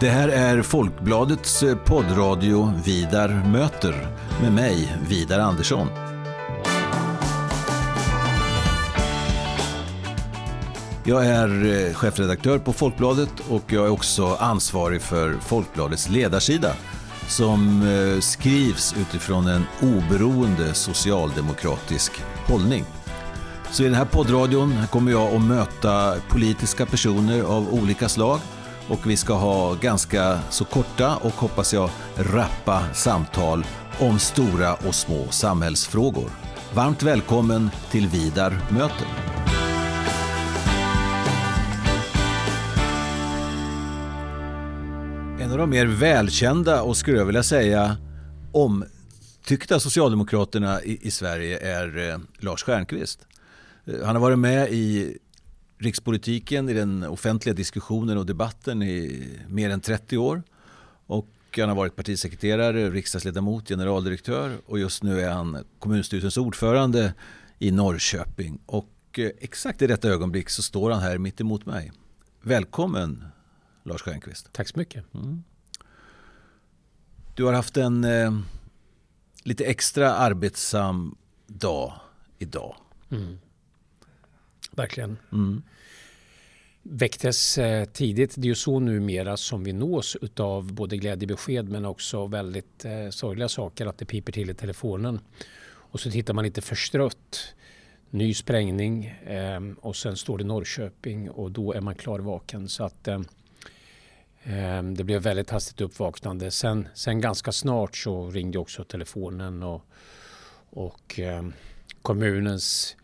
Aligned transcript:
Det 0.00 0.08
här 0.08 0.28
är 0.28 0.62
Folkbladets 0.62 1.62
eh, 1.62 1.76
poddradio 1.76 2.72
Vidar 2.84 3.28
möter 3.28 4.08
med 4.42 4.52
mig, 4.52 4.96
Vidar 5.08 5.38
Andersson. 5.38 5.88
Jag 11.04 11.26
är 11.26 11.86
eh, 11.88 11.94
chefredaktör 11.94 12.58
på 12.58 12.72
Folkbladet 12.72 13.30
och 13.48 13.62
jag 13.66 13.86
är 13.86 13.90
också 13.90 14.36
ansvarig 14.40 15.02
för 15.02 15.36
Folkbladets 15.40 16.08
ledarsida 16.08 16.72
som 17.28 17.82
eh, 17.82 18.20
skrivs 18.20 18.94
utifrån 18.98 19.46
en 19.46 19.64
oberoende 19.82 20.74
socialdemokratisk 20.74 22.12
hållning. 22.46 22.84
Så 23.70 23.82
i 23.82 23.86
den 23.86 23.94
här 23.94 24.04
poddradion 24.04 24.74
kommer 24.90 25.12
jag 25.12 25.34
att 25.34 25.42
möta 25.42 26.14
politiska 26.28 26.86
personer 26.86 27.42
av 27.42 27.74
olika 27.74 28.08
slag 28.08 28.40
och 28.88 29.10
vi 29.10 29.16
ska 29.16 29.34
ha 29.34 29.74
ganska 29.74 30.38
så 30.50 30.64
korta 30.64 31.16
och 31.16 31.32
hoppas 31.32 31.74
jag 31.74 31.90
rappa 32.16 32.94
samtal 32.94 33.64
om 34.00 34.18
stora 34.18 34.74
och 34.74 34.94
små 34.94 35.28
samhällsfrågor. 35.30 36.30
Varmt 36.74 37.02
välkommen 37.02 37.70
till 37.90 38.08
Vidar 38.08 38.60
möter. 38.70 39.06
En 45.40 45.52
av 45.52 45.58
de 45.58 45.70
mer 45.70 45.86
välkända 45.86 46.82
och 46.82 46.96
skulle 46.96 47.18
jag 47.18 47.24
vilja 47.24 47.42
säga 47.42 47.96
omtyckta 48.52 49.80
socialdemokraterna 49.80 50.82
i, 50.82 50.98
i 51.06 51.10
Sverige 51.10 51.58
är 51.58 52.10
eh, 52.10 52.18
Lars 52.38 52.62
Stjernkvist. 52.62 53.26
Eh, 53.86 53.94
han 54.04 54.16
har 54.16 54.22
varit 54.22 54.38
med 54.38 54.72
i 54.72 55.18
rikspolitiken, 55.78 56.68
i 56.68 56.72
den 56.72 57.02
offentliga 57.04 57.54
diskussionen 57.54 58.18
och 58.18 58.26
debatten 58.26 58.82
i 58.82 59.28
mer 59.48 59.70
än 59.70 59.80
30 59.80 60.18
år. 60.18 60.42
Och 61.06 61.28
han 61.56 61.68
har 61.68 61.76
varit 61.76 61.96
partisekreterare, 61.96 62.90
riksdagsledamot, 62.90 63.68
generaldirektör 63.68 64.58
och 64.66 64.78
just 64.78 65.02
nu 65.02 65.20
är 65.20 65.30
han 65.30 65.64
kommunstyrelsens 65.78 66.36
ordförande 66.36 67.14
i 67.58 67.70
Norrköping. 67.70 68.58
Och 68.66 68.88
eh, 69.18 69.30
exakt 69.38 69.82
i 69.82 69.86
detta 69.86 70.08
ögonblick 70.08 70.50
så 70.50 70.62
står 70.62 70.90
han 70.90 71.02
här 71.02 71.18
mitt 71.18 71.40
emot 71.40 71.66
mig. 71.66 71.92
Välkommen 72.42 73.24
Lars 73.84 74.02
Stjernkvist. 74.02 74.52
Tack 74.52 74.68
så 74.68 74.78
mycket. 74.78 75.14
Mm. 75.14 75.42
Du 77.34 77.44
har 77.44 77.52
haft 77.52 77.76
en 77.76 78.04
eh, 78.04 78.38
lite 79.42 79.64
extra 79.64 80.12
arbetsam 80.12 81.16
dag 81.46 81.92
idag. 82.38 82.76
Mm. 83.10 83.38
Verkligen. 84.78 85.18
Mm. 85.32 85.62
Väcktes 86.82 87.58
eh, 87.58 87.84
tidigt. 87.84 88.34
Det 88.36 88.46
är 88.46 88.48
ju 88.48 88.54
så 88.54 88.80
numera 88.80 89.36
som 89.36 89.64
vi 89.64 89.72
nås 89.72 90.16
av 90.36 90.72
både 90.72 90.96
glädjebesked 90.96 91.68
men 91.68 91.84
också 91.84 92.26
väldigt 92.26 92.84
eh, 92.84 93.10
sorgliga 93.10 93.48
saker. 93.48 93.86
Att 93.86 93.98
det 93.98 94.04
piper 94.04 94.32
till 94.32 94.50
i 94.50 94.54
telefonen. 94.54 95.20
Och 95.66 96.00
så 96.00 96.10
tittar 96.10 96.34
man 96.34 96.44
lite 96.44 96.62
förstrött. 96.62 97.54
Ny 98.10 98.34
sprängning 98.34 99.06
eh, 99.06 99.60
och 99.80 99.96
sen 99.96 100.16
står 100.16 100.38
det 100.38 100.44
Norrköping 100.44 101.30
och 101.30 101.50
då 101.50 101.72
är 101.72 101.80
man 101.80 101.94
klarvaken. 101.94 102.68
Så 102.68 102.84
att 102.84 103.08
eh, 103.08 103.20
eh, 104.42 104.82
det 104.82 105.04
blev 105.04 105.22
väldigt 105.22 105.50
hastigt 105.50 105.80
uppvaknande. 105.80 106.50
Sen, 106.50 106.88
sen 106.94 107.20
ganska 107.20 107.52
snart 107.52 107.96
så 107.96 108.30
ringde 108.30 108.58
också 108.58 108.84
telefonen 108.84 109.62
och, 109.62 109.82
och 110.70 111.20
eh, 111.20 111.48
kommunens 112.02 112.96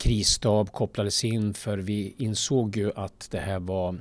krisstab 0.00 0.72
kopplades 0.72 1.24
in 1.24 1.54
för 1.54 1.78
vi 1.78 2.14
insåg 2.18 2.76
ju 2.76 2.92
att 2.94 3.28
det 3.30 3.38
här 3.38 3.60
var 3.60 3.98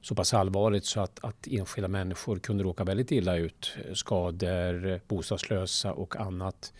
så 0.00 0.14
pass 0.14 0.34
allvarligt 0.34 0.84
så 0.84 1.00
att, 1.00 1.24
att 1.24 1.46
enskilda 1.50 1.88
människor 1.88 2.38
kunde 2.38 2.64
råka 2.64 2.84
väldigt 2.84 3.12
illa 3.12 3.36
ut. 3.36 3.72
Skador, 3.94 5.00
bostadslösa 5.08 5.92
och 5.92 6.16
annat. 6.16 6.72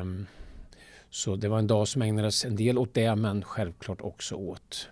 Um, 0.00 0.26
så 1.10 1.36
det 1.36 1.48
var 1.48 1.58
en 1.58 1.66
dag 1.66 1.88
som 1.88 2.02
ägnades 2.02 2.44
en 2.44 2.56
del 2.56 2.78
åt 2.78 2.94
det 2.94 3.16
men 3.16 3.44
självklart 3.44 4.00
också 4.00 4.34
åt 4.34 4.88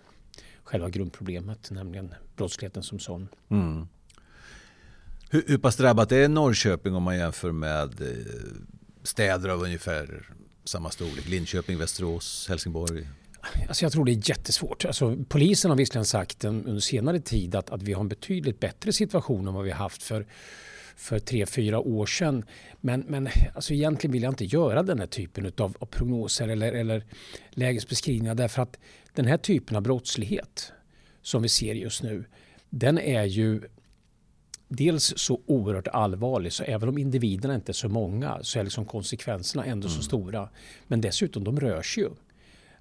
själva 0.63 0.89
grundproblemet, 0.89 1.71
nämligen 1.71 2.13
brottsligheten 2.35 2.83
som 2.83 2.99
sån. 2.99 3.27
Mm. 3.49 3.87
Hur, 5.29 5.43
hur 5.47 5.57
pass 5.57 5.75
drabbat 5.75 6.11
är 6.11 6.29
Norrköping 6.29 6.95
om 6.95 7.03
man 7.03 7.17
jämför 7.17 7.51
med 7.51 8.01
eh, 8.01 8.07
städer 9.03 9.49
av 9.49 9.61
ungefär 9.61 10.31
samma 10.63 10.89
storlek? 10.89 11.29
Linköping, 11.29 11.77
Västerås, 11.77 12.45
Helsingborg? 12.49 13.07
Alltså 13.67 13.85
jag 13.85 13.91
tror 13.91 14.05
det 14.05 14.11
är 14.11 14.29
jättesvårt. 14.29 14.85
Alltså 14.85 15.17
polisen 15.29 15.71
har 15.71 15.77
visserligen 15.77 16.05
sagt 16.05 16.43
under 16.43 16.79
senare 16.79 17.19
tid 17.19 17.55
att, 17.55 17.69
att 17.69 17.83
vi 17.83 17.93
har 17.93 18.01
en 18.01 18.07
betydligt 18.07 18.59
bättre 18.59 18.93
situation 18.93 19.47
än 19.47 19.53
vad 19.53 19.63
vi 19.63 19.71
haft 19.71 20.03
för, 20.03 20.25
för 20.95 21.19
tre, 21.19 21.45
fyra 21.45 21.79
år 21.79 22.05
sedan. 22.05 22.45
Men, 22.81 23.05
men 23.07 23.29
alltså 23.55 23.73
egentligen 23.73 24.11
vill 24.11 24.23
jag 24.23 24.31
inte 24.31 24.45
göra 24.45 24.83
den 24.83 24.99
här 24.99 25.07
typen 25.07 25.45
av, 25.57 25.77
av 25.79 25.85
prognoser 25.85 26.47
eller, 26.47 26.73
eller 26.73 27.05
lägesbeskrivningar 27.49 28.35
därför 28.35 28.61
att 28.61 28.79
den 29.13 29.25
här 29.25 29.37
typen 29.37 29.77
av 29.77 29.83
brottslighet 29.83 30.71
som 31.21 31.41
vi 31.41 31.49
ser 31.49 31.73
just 31.73 32.03
nu 32.03 32.25
den 32.69 32.99
är 32.99 33.23
ju 33.23 33.61
dels 34.73 35.13
så 35.17 35.41
oerhört 35.45 35.87
allvarlig 35.87 36.53
så 36.53 36.63
även 36.63 36.89
om 36.89 36.97
individerna 36.97 37.55
inte 37.55 37.71
är 37.71 37.73
så 37.73 37.89
många 37.89 38.39
så 38.41 38.59
är 38.59 38.63
liksom 38.63 38.85
konsekvenserna 38.85 39.65
ändå 39.65 39.87
mm. 39.87 39.97
så 39.97 40.03
stora. 40.03 40.49
Men 40.87 41.01
dessutom, 41.01 41.43
de 41.43 41.59
rör 41.59 41.81
sig 41.81 42.03
ju. 42.03 42.09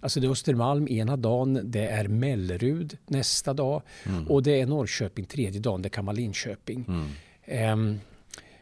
Alltså 0.01 0.21
det 0.21 0.27
är 0.27 0.31
Östermalm 0.31 0.89
ena 0.89 1.17
dagen, 1.17 1.61
det 1.65 1.87
är 1.87 2.09
Mellerud 2.09 2.99
nästa 3.07 3.55
dag 3.55 3.83
mm. 4.07 4.29
och 4.29 4.43
det 4.43 4.61
är 4.61 4.67
Norrköping 4.67 5.25
tredje 5.25 5.61
dagen, 5.61 5.83
det 5.83 5.89
kan 5.89 6.07
vara 6.07 6.17
Linköping. 6.17 6.85
Mm. 6.89 7.73
Um, 7.73 8.01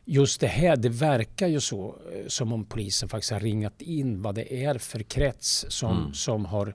just 0.05 0.41
det 0.41 0.47
här, 0.47 0.77
det 0.77 0.89
verkar 0.89 1.47
ju 1.47 1.61
så 1.61 1.97
eh, 2.13 2.27
som 2.27 2.53
om 2.53 2.65
polisen 2.65 3.09
faktiskt 3.09 3.33
har 3.33 3.41
ringat 3.41 3.83
in 3.83 4.23
vad 4.23 4.35
det 4.35 4.65
är 4.65 4.79
för 4.79 5.03
krets 5.03 5.67
som, 5.69 5.99
mm. 5.99 6.15
som 6.15 6.45
har 6.45 6.75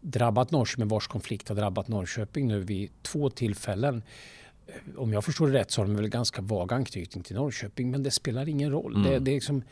drabbat 0.00 0.50
Norrköping, 0.50 0.88
vars 0.88 1.06
konflikt 1.06 1.48
har 1.48 1.56
drabbat 1.56 1.88
Norrköping 1.88 2.48
nu 2.48 2.60
vid 2.60 2.90
två 3.02 3.30
tillfällen 3.30 4.02
om 4.96 5.12
jag 5.12 5.24
förstår 5.24 5.46
det 5.46 5.52
rätt 5.52 5.70
så 5.70 5.80
har 5.80 5.86
de 5.86 5.96
väl 5.96 6.08
ganska 6.08 6.42
vag 6.42 6.72
anknytning 6.72 7.24
till 7.24 7.36
Norrköping 7.36 7.90
men 7.90 8.02
det 8.02 8.10
spelar 8.10 8.48
ingen 8.48 8.70
roll. 8.70 8.94
Mm. 8.94 9.10
Det, 9.10 9.18
det, 9.18 9.30
är 9.30 9.34
liksom, 9.34 9.62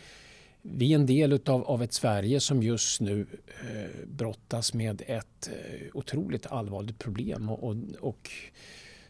vi 0.62 0.92
är 0.92 0.94
en 0.94 1.06
del 1.06 1.32
utav, 1.32 1.64
av 1.64 1.82
ett 1.82 1.92
Sverige 1.92 2.40
som 2.40 2.62
just 2.62 3.00
nu 3.00 3.26
eh, 3.60 4.06
brottas 4.06 4.74
med 4.74 5.02
ett 5.06 5.48
eh, 5.48 5.86
otroligt 5.92 6.46
allvarligt 6.46 6.98
problem 6.98 7.48
och, 7.48 7.68
och, 7.68 7.76
och 8.00 8.30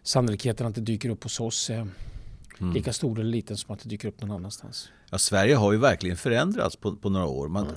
sannolikheten 0.02 0.66
att 0.66 0.74
det 0.74 0.80
dyker 0.80 1.08
upp 1.08 1.22
hos 1.22 1.40
oss 1.40 1.70
är 1.70 1.88
mm. 2.60 2.74
lika 2.74 2.92
stor 2.92 3.20
eller 3.20 3.30
liten 3.30 3.56
som 3.56 3.74
att 3.74 3.80
det 3.82 3.88
dyker 3.88 4.08
upp 4.08 4.20
någon 4.20 4.30
annanstans. 4.30 4.88
Ja, 5.10 5.18
Sverige 5.18 5.54
har 5.54 5.72
ju 5.72 5.78
verkligen 5.78 6.16
förändrats 6.16 6.76
på, 6.76 6.96
på 6.96 7.10
några 7.10 7.26
år. 7.26 7.48
Man, 7.48 7.66
mm. 7.66 7.76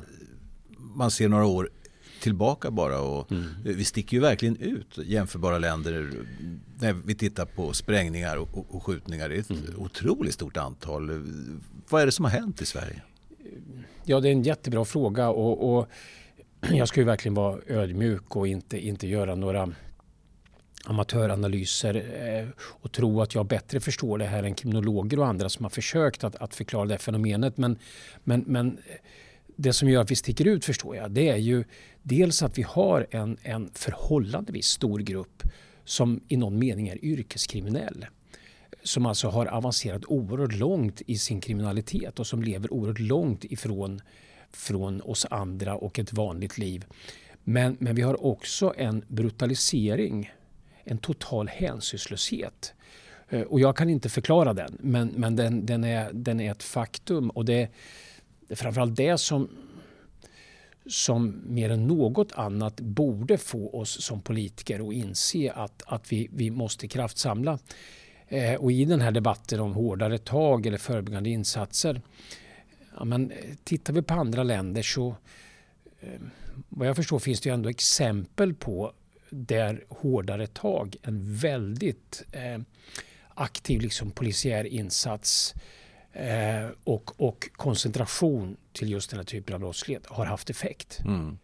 man 0.77 1.11
ser 1.11 1.29
några 1.29 1.45
år 1.45 1.69
tillbaka 2.21 2.71
bara. 2.71 3.01
Och 3.01 3.31
mm. 3.31 3.45
Vi 3.63 3.85
sticker 3.85 4.17
ju 4.17 4.21
verkligen 4.21 4.57
ut 4.57 4.97
jämförbara 4.97 5.57
länder 5.57 6.11
när 6.79 6.93
vi 6.93 7.15
tittar 7.15 7.45
på 7.45 7.73
sprängningar 7.73 8.37
och, 8.37 8.75
och 8.75 8.83
skjutningar. 8.83 9.29
Det 9.29 9.35
är 9.35 9.39
ett 9.39 9.49
mm. 9.49 9.63
otroligt 9.77 10.33
stort 10.33 10.57
antal. 10.57 11.23
Vad 11.89 12.01
är 12.01 12.05
det 12.05 12.11
som 12.11 12.25
har 12.25 12.31
hänt 12.31 12.61
i 12.61 12.65
Sverige? 12.65 13.01
Ja, 14.03 14.19
det 14.19 14.29
är 14.29 14.31
en 14.31 14.43
jättebra 14.43 14.85
fråga. 14.85 15.29
och, 15.29 15.77
och 15.77 15.87
jag 16.71 16.87
ska 16.87 16.99
ju 16.99 17.05
verkligen 17.05 17.35
vara 17.35 17.59
ödmjuk 17.67 18.35
och 18.35 18.47
inte, 18.47 18.79
inte 18.79 19.07
göra 19.07 19.35
några 19.35 19.73
amatöranalyser 20.85 21.95
eh, 21.95 22.47
och 22.59 22.91
tro 22.91 23.21
att 23.21 23.35
jag 23.35 23.45
bättre 23.45 23.79
förstår 23.79 24.17
det 24.17 24.25
här 24.25 24.43
än 24.43 24.55
kriminologer 24.55 25.19
och 25.19 25.27
andra 25.27 25.49
som 25.49 25.65
har 25.65 25.69
försökt 25.69 26.23
att, 26.23 26.35
att 26.35 26.55
förklara 26.55 26.85
det 26.85 26.97
fenomenet. 26.97 27.57
Men, 27.57 27.77
men, 28.23 28.43
men 28.47 28.77
det 29.57 29.73
som 29.73 29.89
gör 29.89 30.01
att 30.01 30.11
vi 30.11 30.15
sticker 30.15 30.45
ut 30.45 30.65
förstår 30.65 30.95
jag, 30.95 31.11
det 31.11 31.29
är 31.29 31.37
ju 31.37 31.63
dels 32.03 32.43
att 32.43 32.57
vi 32.57 32.61
har 32.61 33.07
en, 33.11 33.37
en 33.43 33.69
förhållandevis 33.73 34.67
stor 34.67 34.99
grupp 34.99 35.43
som 35.85 36.21
i 36.27 36.37
någon 36.37 36.59
mening 36.59 36.87
är 36.87 37.05
yrkeskriminell. 37.05 38.05
Som 38.83 39.05
alltså 39.05 39.27
har 39.27 39.45
avancerat 39.45 40.05
oerhört 40.05 40.53
långt 40.53 41.01
i 41.05 41.17
sin 41.17 41.41
kriminalitet 41.41 42.19
och 42.19 42.27
som 42.27 42.43
lever 42.43 42.73
oerhört 42.73 42.99
långt 42.99 43.43
ifrån 43.43 44.01
från 44.51 45.01
oss 45.01 45.25
andra 45.29 45.75
och 45.75 45.99
ett 45.99 46.13
vanligt 46.13 46.57
liv. 46.57 46.85
Men, 47.43 47.77
men 47.79 47.95
vi 47.95 48.01
har 48.01 48.25
också 48.25 48.73
en 48.77 49.03
brutalisering, 49.07 50.31
en 50.83 50.97
total 50.97 51.47
hänsynslöshet. 51.47 52.73
Eh, 53.29 53.41
och 53.41 53.59
jag 53.59 53.77
kan 53.77 53.89
inte 53.89 54.09
förklara 54.09 54.53
den, 54.53 54.77
men, 54.79 55.07
men 55.07 55.35
den, 55.35 55.65
den, 55.65 55.83
är, 55.83 56.13
den 56.13 56.39
är 56.39 56.51
ett 56.51 56.63
faktum. 56.63 57.29
Och 57.29 57.45
det, 57.45 57.69
det 58.47 58.53
är 58.53 58.55
framförallt 58.55 58.95
det 58.95 59.17
som, 59.17 59.49
som 60.85 61.41
mer 61.45 61.69
än 61.69 61.87
något 61.87 62.31
annat 62.31 62.79
borde 62.79 63.37
få 63.37 63.69
oss 63.79 64.03
som 64.03 64.21
politiker 64.21 64.87
att 64.87 64.93
inse 64.93 65.51
att, 65.51 65.83
att 65.85 66.11
vi, 66.11 66.29
vi 66.31 66.49
måste 66.49 66.87
kraftsamla. 66.87 67.59
Eh, 68.27 68.53
och 68.53 68.71
i 68.71 68.85
den 68.85 69.01
här 69.01 69.11
debatten 69.11 69.59
om 69.59 69.73
hårdare 69.73 70.17
tag 70.17 70.65
eller 70.65 70.77
förebyggande 70.77 71.29
insatser. 71.29 72.01
Ja, 72.97 73.05
men, 73.05 73.31
eh, 73.31 73.37
tittar 73.63 73.93
vi 73.93 74.01
på 74.01 74.13
andra 74.13 74.43
länder 74.43 74.81
så 74.81 75.15
eh, 75.99 76.21
vad 76.69 76.87
jag 76.87 76.95
förstår 76.95 77.19
finns 77.19 77.41
det 77.41 77.49
ju 77.49 77.53
ändå 77.53 77.69
exempel 77.69 78.53
på 78.53 78.93
där 79.29 79.83
hårdare 79.89 80.47
tag, 80.47 80.95
en 81.01 81.35
väldigt 81.35 82.23
eh, 82.31 82.61
aktiv 83.35 83.81
liksom, 83.81 84.11
polisiär 84.11 84.63
insats 84.63 85.53
eh, 86.17 86.69
och, 86.83 87.21
och 87.21 87.49
koncentration 87.55 88.57
till 88.73 88.91
just 88.91 89.09
den 89.09 89.19
här 89.19 89.25
typen 89.25 89.53
av 89.53 89.59
brottslighet 89.59 90.05
har 90.05 90.25
haft 90.25 90.49
effekt. 90.49 90.99
Mm. 91.05 91.37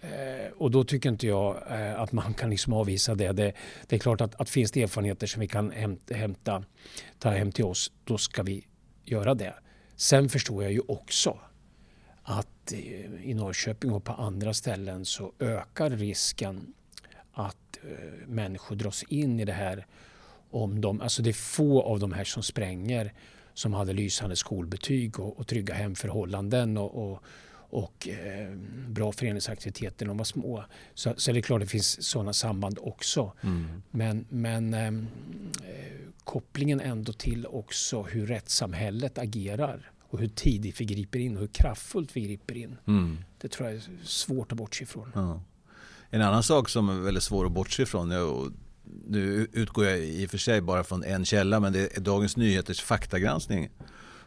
Eh, 0.00 0.52
och 0.58 0.70
då 0.70 0.84
tycker 0.84 1.08
inte 1.08 1.26
jag 1.26 1.56
eh, 1.70 2.00
att 2.00 2.12
man 2.12 2.34
kan 2.34 2.50
liksom 2.50 2.72
avvisa 2.72 3.14
det. 3.14 3.32
det. 3.32 3.52
det. 3.86 3.96
är 3.96 4.00
klart 4.00 4.20
att, 4.20 4.40
att 4.40 4.50
finns 4.50 4.72
det 4.72 4.82
erfarenheter 4.82 5.26
som 5.26 5.40
vi 5.40 5.48
kan 5.48 5.70
hämta, 5.70 6.14
hämta, 6.14 6.64
ta 7.18 7.30
hem 7.30 7.52
till 7.52 7.64
oss, 7.64 7.92
då 8.04 8.18
ska 8.18 8.42
vi 8.42 8.66
göra 9.04 9.34
det. 9.34 9.54
Sen 9.96 10.28
förstår 10.28 10.62
jag 10.62 10.72
ju 10.72 10.80
också 10.88 11.38
att 12.22 12.72
i 13.22 13.34
Norrköping 13.34 13.92
och 13.92 14.04
på 14.04 14.12
andra 14.12 14.54
ställen 14.54 15.04
så 15.04 15.32
ökar 15.38 15.90
risken 15.90 16.74
att 17.32 17.78
eh, 17.82 18.28
människor 18.28 18.76
dras 18.76 19.02
in 19.02 19.40
i 19.40 19.44
det 19.44 19.52
här. 19.52 19.86
Om 20.50 20.80
de, 20.80 21.00
alltså 21.00 21.22
det 21.22 21.30
är 21.30 21.34
få 21.34 21.82
av 21.82 21.98
de 21.98 22.12
här 22.12 22.24
som 22.24 22.42
spränger 22.42 23.12
som 23.60 23.72
hade 23.72 23.92
lysande 23.92 24.36
skolbetyg 24.36 25.20
och, 25.20 25.38
och 25.38 25.46
trygga 25.46 25.74
hemförhållanden 25.74 26.78
och, 26.78 27.12
och, 27.12 27.22
och 27.52 28.08
eh, 28.08 28.56
bra 28.88 29.12
föreningsaktiviteter 29.12 30.06
när 30.06 30.10
de 30.10 30.18
var 30.18 30.24
små. 30.24 30.64
Så, 30.94 31.14
så 31.16 31.30
är 31.30 31.34
det 31.34 31.42
klart 31.42 31.60
det 31.60 31.66
finns 31.66 32.08
sådana 32.08 32.32
samband 32.32 32.78
också. 32.82 33.32
Mm. 33.40 33.82
Men, 33.90 34.26
men 34.28 34.74
ehm, 34.74 35.06
eh, 35.62 35.98
kopplingen 36.24 36.80
ändå 36.80 37.12
till 37.12 37.46
också 37.46 38.02
hur 38.02 38.26
rättssamhället 38.26 39.18
agerar 39.18 39.90
och 40.00 40.18
hur 40.18 40.28
tidigt 40.28 40.80
vi 40.80 40.84
griper 40.84 41.18
in 41.18 41.34
och 41.34 41.40
hur 41.40 41.48
kraftfullt 41.48 42.16
vi 42.16 42.20
griper 42.20 42.56
in. 42.56 42.76
Mm. 42.86 43.18
Det 43.38 43.48
tror 43.48 43.68
jag 43.68 43.76
är 43.76 43.82
svårt 44.04 44.52
att 44.52 44.58
bortse 44.58 44.82
ifrån. 44.82 45.12
Ja. 45.14 45.42
En 46.10 46.22
annan 46.22 46.42
sak 46.42 46.68
som 46.68 46.88
är 46.88 46.94
väldigt 46.94 47.22
svår 47.22 47.46
att 47.46 47.52
bortse 47.52 47.82
ifrån, 47.82 48.10
nu 49.06 49.48
utgår 49.52 49.86
jag 49.86 49.98
i 49.98 50.26
och 50.26 50.30
för 50.30 50.38
sig 50.38 50.60
bara 50.60 50.84
från 50.84 51.04
en 51.04 51.24
källa, 51.24 51.60
men 51.60 51.72
det 51.72 51.96
är 51.96 52.00
Dagens 52.00 52.36
Nyheters 52.36 52.80
faktagranskning 52.82 53.70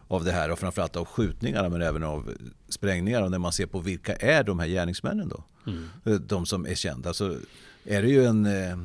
av 0.07 0.24
det 0.24 0.31
här 0.31 0.51
och 0.51 0.60
framförallt 0.60 0.95
av 0.95 1.06
skjutningarna 1.06 1.69
men 1.69 1.81
även 1.81 2.04
av 2.04 2.33
sprängningar. 2.69 3.21
Och 3.21 3.31
när 3.31 3.39
man 3.39 3.51
ser 3.51 3.65
på 3.65 3.80
vilka 3.80 4.15
är 4.15 4.44
de 4.44 4.60
här 4.60 4.68
gärningsmännen 4.68 5.30
då? 5.30 5.44
Mm. 5.68 5.89
De 6.27 6.45
som 6.45 6.65
är 6.65 6.75
kända. 6.75 7.13
Så 7.13 7.38
är 7.86 8.01
det 8.01 8.10
ju 8.10 8.25
en, 8.25 8.45
eh, 8.45 8.77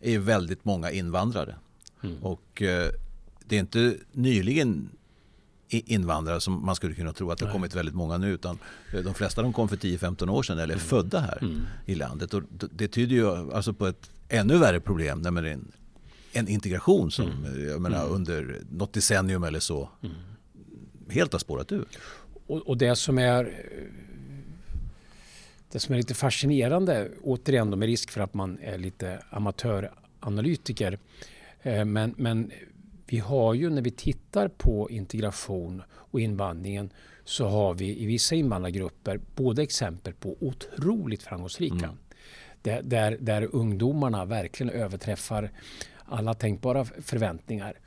är 0.00 0.18
väldigt 0.18 0.64
många 0.64 0.90
invandrare. 0.90 1.56
Mm. 2.02 2.22
Och 2.22 2.62
eh, 2.62 2.90
det 3.44 3.56
är 3.56 3.60
inte 3.60 3.96
nyligen 4.12 4.88
invandrare 5.68 6.40
som 6.40 6.66
man 6.66 6.76
skulle 6.76 6.94
kunna 6.94 7.12
tro 7.12 7.30
att 7.30 7.38
det 7.38 7.44
har 7.44 7.52
kommit 7.52 7.74
väldigt 7.74 7.94
många 7.94 8.18
nu. 8.18 8.32
Utan 8.32 8.58
eh, 8.92 9.00
de 9.00 9.14
flesta 9.14 9.42
de 9.42 9.52
kom 9.52 9.68
för 9.68 9.76
10-15 9.76 10.30
år 10.30 10.42
sedan 10.42 10.58
eller 10.58 10.74
är 10.74 10.78
mm. 10.78 10.88
födda 10.88 11.20
här 11.20 11.38
mm. 11.42 11.60
i 11.86 11.94
landet. 11.94 12.34
Och 12.34 12.42
det 12.50 12.88
tyder 12.88 13.16
ju 13.16 13.52
alltså 13.52 13.72
på 13.72 13.86
ett 13.86 14.10
ännu 14.28 14.58
värre 14.58 14.80
problem. 14.80 15.22
Nämligen 15.22 15.72
en 16.32 16.48
integration 16.48 17.10
som 17.10 17.30
mm. 17.30 17.68
jag 17.68 17.80
menar, 17.80 18.00
mm. 18.00 18.14
under 18.14 18.60
något 18.70 18.92
decennium 18.92 19.44
eller 19.44 19.60
så 19.60 19.88
mm. 20.02 20.16
helt 21.10 21.32
har 21.32 21.38
spårat 21.38 21.72
ur. 21.72 21.86
Och, 22.46 22.68
och, 22.68 22.78
det 22.78 22.96
som 22.96 23.18
är 23.18 23.52
det 25.72 25.80
som 25.80 25.94
är 25.94 25.98
lite 25.98 26.14
fascinerande, 26.14 27.10
återigen 27.22 27.78
med 27.78 27.86
risk 27.86 28.10
för 28.10 28.20
att 28.20 28.34
man 28.34 28.58
är 28.58 28.78
lite 28.78 29.22
amatöranalytiker, 29.30 30.98
eh, 31.62 31.84
men, 31.84 32.14
men 32.16 32.50
vi 33.06 33.18
har 33.18 33.54
ju 33.54 33.70
när 33.70 33.82
vi 33.82 33.90
tittar 33.90 34.48
på 34.48 34.90
integration 34.90 35.82
och 35.90 36.20
invandringen 36.20 36.92
så 37.24 37.48
har 37.48 37.74
vi 37.74 38.02
i 38.02 38.06
vissa 38.06 38.34
invandrargrupper 38.34 39.20
både 39.34 39.62
exempel 39.62 40.14
på 40.14 40.36
otroligt 40.40 41.22
framgångsrika 41.22 41.74
mm. 41.74 41.96
där, 42.62 42.82
där, 42.82 43.16
där 43.20 43.54
ungdomarna 43.54 44.24
verkligen 44.24 44.70
överträffar 44.70 45.50
alla 46.04 46.34
tänkbara 46.34 46.84
förväntningar. 46.84 47.78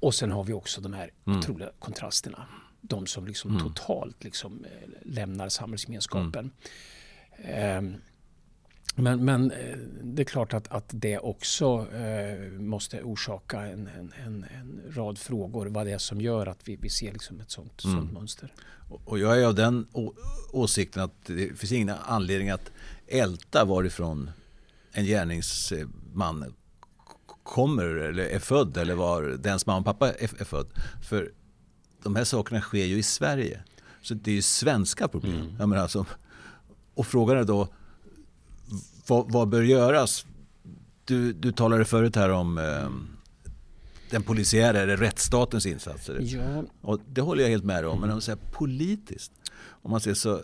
Och 0.00 0.14
sen 0.14 0.30
har 0.30 0.44
vi 0.44 0.52
också 0.52 0.80
de 0.80 0.92
här 0.92 1.10
mm. 1.26 1.38
otroliga 1.38 1.70
kontrasterna. 1.78 2.46
De 2.80 3.06
som 3.06 3.26
liksom 3.26 3.50
mm. 3.50 3.62
totalt 3.62 4.24
liksom 4.24 4.64
eh, 4.64 4.88
lämnar 5.02 5.48
samhällsgemenskapen. 5.48 6.50
Mm. 7.36 7.84
Um, 7.84 7.96
men, 8.94 9.24
men 9.24 9.50
eh, 9.50 9.76
det 10.02 10.22
är 10.22 10.24
klart 10.24 10.54
att, 10.54 10.68
att 10.68 10.84
det 10.88 11.18
också 11.18 11.86
eh, 11.94 12.50
måste 12.60 13.02
orsaka 13.02 13.60
en, 13.60 13.86
en, 13.86 14.12
en, 14.26 14.44
en, 14.44 14.82
rad 14.94 15.18
frågor. 15.18 15.66
Vad 15.66 15.86
det 15.86 15.92
är 15.92 15.98
som 15.98 16.20
gör 16.20 16.46
att 16.46 16.68
vi, 16.68 16.76
vi 16.76 16.90
ser 16.90 17.12
liksom 17.12 17.40
ett 17.40 17.50
sånt, 17.50 17.84
mm. 17.84 17.96
sånt 17.96 18.12
mönster. 18.12 18.52
Och 19.04 19.18
jag 19.18 19.40
är 19.42 19.46
av 19.46 19.54
den 19.54 19.86
åsikten 20.52 21.02
att 21.02 21.24
det 21.26 21.58
finns 21.58 21.72
ingen 21.72 21.96
anledning 22.06 22.50
att 22.50 22.70
älta 23.06 23.64
varifrån 23.64 24.30
en 24.92 25.04
gärningsman 25.04 26.54
kommer 27.42 27.84
eller 27.84 28.22
är 28.22 28.38
född 28.38 28.76
eller 28.76 28.94
var 28.94 29.22
dens 29.22 29.66
mamma 29.66 29.78
och 29.78 29.84
pappa 29.84 30.08
är, 30.08 30.40
är 30.40 30.44
född. 30.44 30.66
För 31.02 31.32
de 32.02 32.16
här 32.16 32.24
sakerna 32.24 32.60
sker 32.60 32.84
ju 32.84 32.98
i 32.98 33.02
Sverige. 33.02 33.62
Så 34.02 34.14
det 34.14 34.30
är 34.30 34.34
ju 34.34 34.42
svenska 34.42 35.08
problem. 35.08 35.40
Mm. 35.40 35.54
Jag 35.58 35.68
menar, 35.68 35.82
alltså, 35.82 36.06
och 36.94 37.06
frågan 37.06 37.36
är 37.36 37.44
då 37.44 37.68
vad, 39.06 39.32
vad 39.32 39.48
bör 39.48 39.62
göras? 39.62 40.26
Du, 41.04 41.32
du 41.32 41.52
talade 41.52 41.84
förut 41.84 42.16
här 42.16 42.30
om 42.30 42.58
eh, 42.58 42.88
den 44.10 44.22
polisiära 44.22 44.80
eller 44.80 44.96
rättsstatens 44.96 45.66
insatser. 45.66 46.18
Ja. 46.20 46.64
Och 46.80 47.00
det 47.06 47.20
håller 47.20 47.42
jag 47.42 47.50
helt 47.50 47.64
med 47.64 47.86
om. 47.86 48.00
Men 48.00 48.10
om 48.10 48.14
man 48.14 48.22
säger 48.22 48.38
politiskt. 48.50 49.32
Om 49.62 49.90
man 49.90 50.00
ser 50.00 50.14
så 50.14 50.42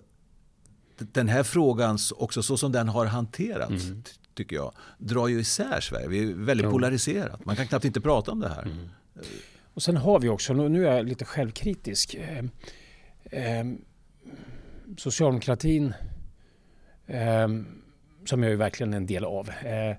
den 0.98 1.28
här 1.28 1.42
frågan, 1.42 1.98
också 2.16 2.42
så 2.42 2.56
som 2.56 2.72
den 2.72 2.88
har 2.88 3.06
hanterats, 3.06 3.84
mm. 3.84 4.02
tycker 4.34 4.56
jag, 4.56 4.72
drar 4.98 5.28
ju 5.28 5.40
isär 5.40 5.80
Sverige. 5.80 6.08
Vi 6.08 6.30
är 6.30 6.34
väldigt 6.34 6.64
ja. 6.64 6.70
polariserat. 6.70 7.44
Man 7.44 7.56
kan 7.56 7.66
knappt 7.66 7.84
inte 7.84 8.00
prata 8.00 8.32
om 8.32 8.40
det 8.40 8.48
här. 8.48 8.62
Mm. 8.62 8.88
Och 9.74 9.82
sen 9.82 9.96
har 9.96 10.20
vi 10.20 10.28
också, 10.28 10.52
nu 10.52 10.86
är 10.86 10.96
jag 10.96 11.06
lite 11.06 11.24
självkritisk, 11.24 12.14
eh, 12.14 12.44
eh, 13.24 13.66
socialdemokratin 14.96 15.94
eh, 17.06 17.48
som 18.26 18.42
jag 18.42 18.52
är 18.52 18.56
verkligen 18.56 18.94
en 18.94 19.06
del 19.06 19.24
av, 19.24 19.48
eh, 19.48 19.96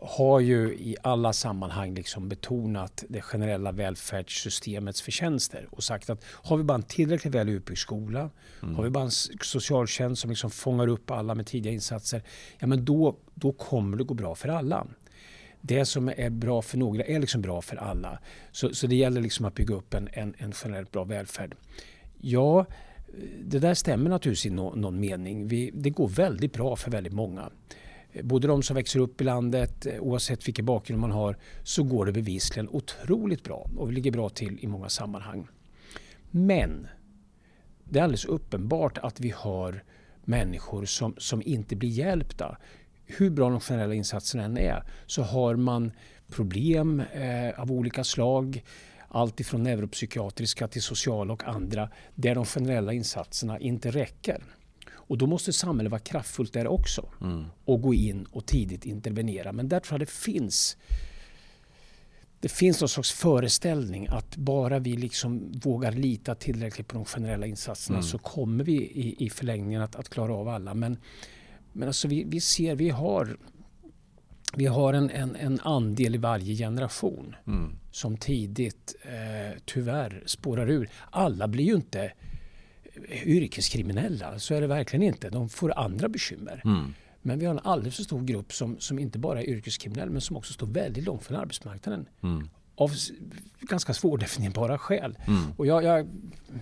har 0.00 0.40
ju 0.40 0.74
i 0.74 0.96
alla 1.02 1.32
sammanhang 1.32 1.94
liksom 1.94 2.28
betonat 2.28 3.04
det 3.08 3.20
generella 3.20 3.72
välfärdssystemets 3.72 5.02
förtjänster 5.02 5.66
och 5.70 5.84
sagt 5.84 6.10
att 6.10 6.24
har 6.24 6.56
vi 6.56 6.62
bara 6.62 6.74
en 6.74 6.82
tillräckligt 6.82 7.34
väl 7.34 7.48
utbyggd 7.48 7.78
skola, 7.78 8.30
mm. 8.62 8.74
har 8.74 8.82
vi 8.82 8.90
bara 8.90 9.04
en 9.04 9.10
socialtjänst 9.40 10.22
som 10.22 10.30
liksom 10.30 10.50
fångar 10.50 10.88
upp 10.88 11.10
alla 11.10 11.34
med 11.34 11.46
tidiga 11.46 11.72
insatser, 11.72 12.22
ja 12.58 12.66
men 12.66 12.84
då, 12.84 13.16
då 13.34 13.52
kommer 13.52 13.96
det 13.96 14.04
gå 14.04 14.14
bra 14.14 14.34
för 14.34 14.48
alla. 14.48 14.86
Det 15.60 15.84
som 15.84 16.08
är 16.16 16.30
bra 16.30 16.62
för 16.62 16.78
några 16.78 17.04
är 17.04 17.18
liksom 17.18 17.42
bra 17.42 17.62
för 17.62 17.76
alla. 17.76 18.18
Så, 18.52 18.74
så 18.74 18.86
det 18.86 18.96
gäller 18.96 19.20
liksom 19.20 19.46
att 19.46 19.54
bygga 19.54 19.74
upp 19.74 19.94
en, 19.94 20.08
en, 20.12 20.34
en 20.38 20.52
generellt 20.64 20.92
bra 20.92 21.04
välfärd. 21.04 21.54
Ja, 22.20 22.66
det 23.44 23.58
där 23.58 23.74
stämmer 23.74 24.10
naturligtvis 24.10 24.46
i 24.46 24.50
någon 24.50 25.00
mening. 25.00 25.48
Vi, 25.48 25.70
det 25.74 25.90
går 25.90 26.08
väldigt 26.08 26.52
bra 26.52 26.76
för 26.76 26.90
väldigt 26.90 27.12
många. 27.12 27.50
Både 28.22 28.48
de 28.48 28.62
som 28.62 28.76
växer 28.76 29.00
upp 29.00 29.20
i 29.20 29.24
landet, 29.24 29.86
eh, 29.86 30.00
oavsett 30.00 30.48
vilken 30.48 30.64
bakgrund 30.64 31.00
man 31.00 31.10
har, 31.10 31.36
så 31.62 31.82
går 31.82 32.06
det 32.06 32.12
bevisligen 32.12 32.68
otroligt 32.68 33.44
bra 33.44 33.70
och 33.76 33.90
vi 33.90 33.94
ligger 33.94 34.10
bra 34.10 34.28
till 34.28 34.58
i 34.60 34.66
många 34.66 34.88
sammanhang. 34.88 35.48
Men 36.30 36.86
det 37.84 37.98
är 37.98 38.02
alldeles 38.02 38.24
uppenbart 38.24 38.98
att 38.98 39.20
vi 39.20 39.30
har 39.30 39.84
människor 40.24 40.84
som, 40.84 41.14
som 41.18 41.42
inte 41.44 41.76
blir 41.76 41.88
hjälpta. 41.88 42.56
Hur 43.06 43.30
bra 43.30 43.50
de 43.50 43.60
generella 43.60 43.94
insatserna 43.94 44.44
än 44.44 44.58
är 44.58 44.82
så 45.06 45.22
har 45.22 45.56
man 45.56 45.92
problem 46.28 47.00
eh, 47.00 47.60
av 47.60 47.72
olika 47.72 48.04
slag 48.04 48.62
allt 49.08 49.40
ifrån 49.40 49.62
neuropsykiatriska 49.62 50.68
till 50.68 50.82
sociala 50.82 51.32
och 51.32 51.44
andra, 51.44 51.90
där 52.14 52.34
de 52.34 52.44
generella 52.44 52.92
insatserna 52.92 53.58
inte 53.58 53.90
räcker. 53.90 54.42
Och 54.90 55.18
då 55.18 55.26
måste 55.26 55.52
samhället 55.52 55.90
vara 55.90 56.00
kraftfullt 56.00 56.52
där 56.52 56.66
också 56.66 57.08
mm. 57.20 57.44
och 57.64 57.82
gå 57.82 57.94
in 57.94 58.24
och 58.24 58.46
tidigt 58.46 58.84
intervenera. 58.84 59.52
Men 59.52 59.68
där 59.68 59.80
tror 59.80 59.94
jag 59.94 60.00
det 60.08 60.12
finns 60.12 60.76
det 62.40 62.48
finns 62.48 62.80
någon 62.80 62.88
slags 62.88 63.12
föreställning 63.12 64.06
att 64.10 64.36
bara 64.36 64.78
vi 64.78 64.96
liksom 64.96 65.52
vågar 65.64 65.92
lita 65.92 66.34
tillräckligt 66.34 66.88
på 66.88 66.94
de 66.94 67.04
generella 67.04 67.46
insatserna 67.46 67.98
mm. 67.98 68.08
så 68.08 68.18
kommer 68.18 68.64
vi 68.64 68.72
i, 68.76 69.24
i 69.26 69.30
förlängningen 69.30 69.82
att, 69.82 69.96
att, 69.96 70.08
klara 70.08 70.34
av 70.34 70.48
alla. 70.48 70.74
Men, 70.74 70.98
men 71.72 71.88
alltså 71.88 72.08
vi, 72.08 72.24
vi 72.24 72.40
ser, 72.40 72.74
vi 72.74 72.90
har 72.90 73.36
vi 74.56 74.66
har 74.66 74.92
en, 74.92 75.10
en, 75.10 75.36
en 75.36 75.60
andel 75.62 76.14
i 76.14 76.18
varje 76.18 76.56
generation 76.56 77.36
mm. 77.46 77.78
som 77.90 78.16
tidigt 78.16 78.96
eh, 79.02 79.58
tyvärr 79.64 80.22
spårar 80.26 80.70
ur. 80.70 80.88
Alla 81.10 81.48
blir 81.48 81.64
ju 81.64 81.74
inte 81.74 82.12
eh, 83.08 83.28
yrkeskriminella, 83.28 84.38
så 84.38 84.54
är 84.54 84.60
det 84.60 84.66
verkligen 84.66 85.02
inte. 85.02 85.30
De 85.30 85.48
får 85.48 85.78
andra 85.78 86.08
bekymmer. 86.08 86.62
Mm. 86.64 86.94
Men 87.22 87.38
vi 87.38 87.46
har 87.46 87.54
en 87.54 87.60
alldeles 87.64 87.96
för 87.96 88.02
stor 88.02 88.22
grupp 88.22 88.52
som, 88.52 88.76
som 88.78 88.98
inte 88.98 89.18
bara 89.18 89.42
är 89.42 89.48
yrkeskriminell 89.48 90.10
men 90.10 90.20
som 90.20 90.36
också 90.36 90.52
står 90.52 90.66
väldigt 90.66 91.04
långt 91.04 91.22
från 91.22 91.36
arbetsmarknaden. 91.36 92.06
Mm. 92.22 92.48
Av 92.78 92.92
ganska 93.60 93.94
svårdefinierbara 93.94 94.78
skäl. 94.78 95.18
Mm. 95.26 95.42
Och 95.56 95.66
jag, 95.66 95.84
jag, 95.84 96.08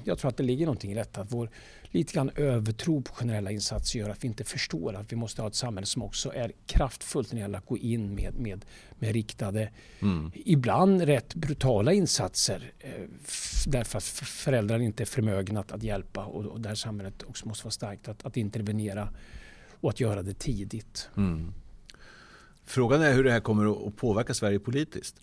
jag, 0.05 0.19
tror 0.19 0.29
att 0.29 0.37
det 0.37 0.43
ligger 0.43 0.67
någonting 0.67 0.93
i 0.93 0.95
detta. 0.95 1.21
Att 1.21 1.33
vår 1.33 1.51
lite 1.91 2.13
grann 2.13 2.31
övertro 2.37 3.03
på 3.03 3.15
generella 3.15 3.51
insatser 3.51 3.99
gör 3.99 4.11
att 4.11 4.25
vi 4.25 4.29
inte 4.29 4.45
förstår 4.45 4.95
att 4.95 5.13
vi 5.13 5.17
måste 5.17 5.43
ha 5.43 5.49
ett 5.49 5.55
samhälle 5.55 5.87
som 5.87 6.03
också 6.03 6.33
är 6.35 6.53
kraftfullt 6.67 7.33
när 7.33 7.37
det 7.37 7.41
gäller 7.41 7.59
att 7.59 7.67
gå 7.67 7.79
in 7.79 8.15
med, 8.15 8.35
med, 8.35 8.65
med 8.99 9.13
riktade, 9.13 9.71
mm. 10.01 10.33
ibland 10.35 11.03
rätt 11.03 11.35
brutala 11.35 11.93
insatser 11.93 12.73
eh, 12.79 12.91
därför 13.67 13.99
att 13.99 14.05
föräldrar 14.05 14.79
inte 14.79 15.03
är 15.03 15.05
förmögna 15.05 15.61
att, 15.61 15.73
att 15.73 15.83
hjälpa 15.83 16.25
och, 16.25 16.45
och 16.45 16.61
där 16.61 16.75
samhället 16.75 17.23
också 17.23 17.49
måste 17.49 17.65
vara 17.65 17.73
starkt 17.73 18.09
att, 18.09 18.27
att 18.27 18.37
intervenera 18.37 19.09
och 19.81 19.91
att 19.91 20.01
göra 20.01 20.23
det 20.23 20.39
tidigt. 20.39 21.09
Mm. 21.17 21.53
Frågan 22.65 23.03
är 23.03 23.13
hur 23.13 23.25
det 23.25 23.33
här 23.33 23.41
kommer 23.41 23.89
att 23.89 23.97
påverka 23.97 24.35
Sverige 24.35 24.59
politiskt. 24.59 25.17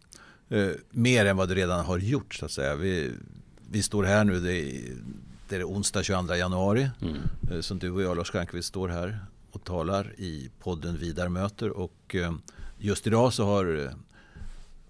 Eh, 0.53 0.71
mer 0.89 1.25
än 1.25 1.37
vad 1.37 1.49
det 1.49 1.55
redan 1.55 1.85
har 1.85 1.97
gjort 1.97 2.33
så 2.35 2.45
att 2.45 2.51
säga. 2.51 2.75
Vi, 2.75 3.11
vi 3.69 3.83
står 3.83 4.03
här 4.03 4.23
nu, 4.23 4.39
det 4.39 4.53
är, 4.53 4.81
det 5.49 5.55
är 5.55 5.63
onsdag 5.63 6.03
22 6.03 6.35
januari 6.35 6.89
mm. 7.01 7.17
eh, 7.51 7.61
som 7.61 7.79
du 7.79 7.91
och 7.91 8.01
jag 8.01 8.17
Lars 8.17 8.31
Stjernkvist 8.31 8.67
står 8.67 8.89
här 8.89 9.19
och 9.51 9.63
talar 9.63 10.13
i 10.17 10.49
podden 10.59 10.97
Vidar 10.97 11.29
möter 11.29 11.69
och 11.69 12.15
eh, 12.15 12.33
just 12.77 13.07
idag 13.07 13.33
så 13.33 13.45
har 13.45 13.93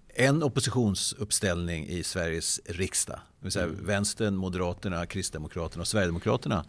en 0.07 0.43
oppositionsuppställning 0.43 1.87
i 1.87 2.03
Sveriges 2.03 2.61
riksdag, 2.65 3.19
det 3.39 3.45
vill 3.45 3.51
säga 3.51 3.65
mm. 3.65 3.85
Vänstern, 3.85 4.35
Moderaterna, 4.35 5.05
Kristdemokraterna 5.05 5.81
och 5.81 5.87
Sverigedemokraterna 5.87 6.65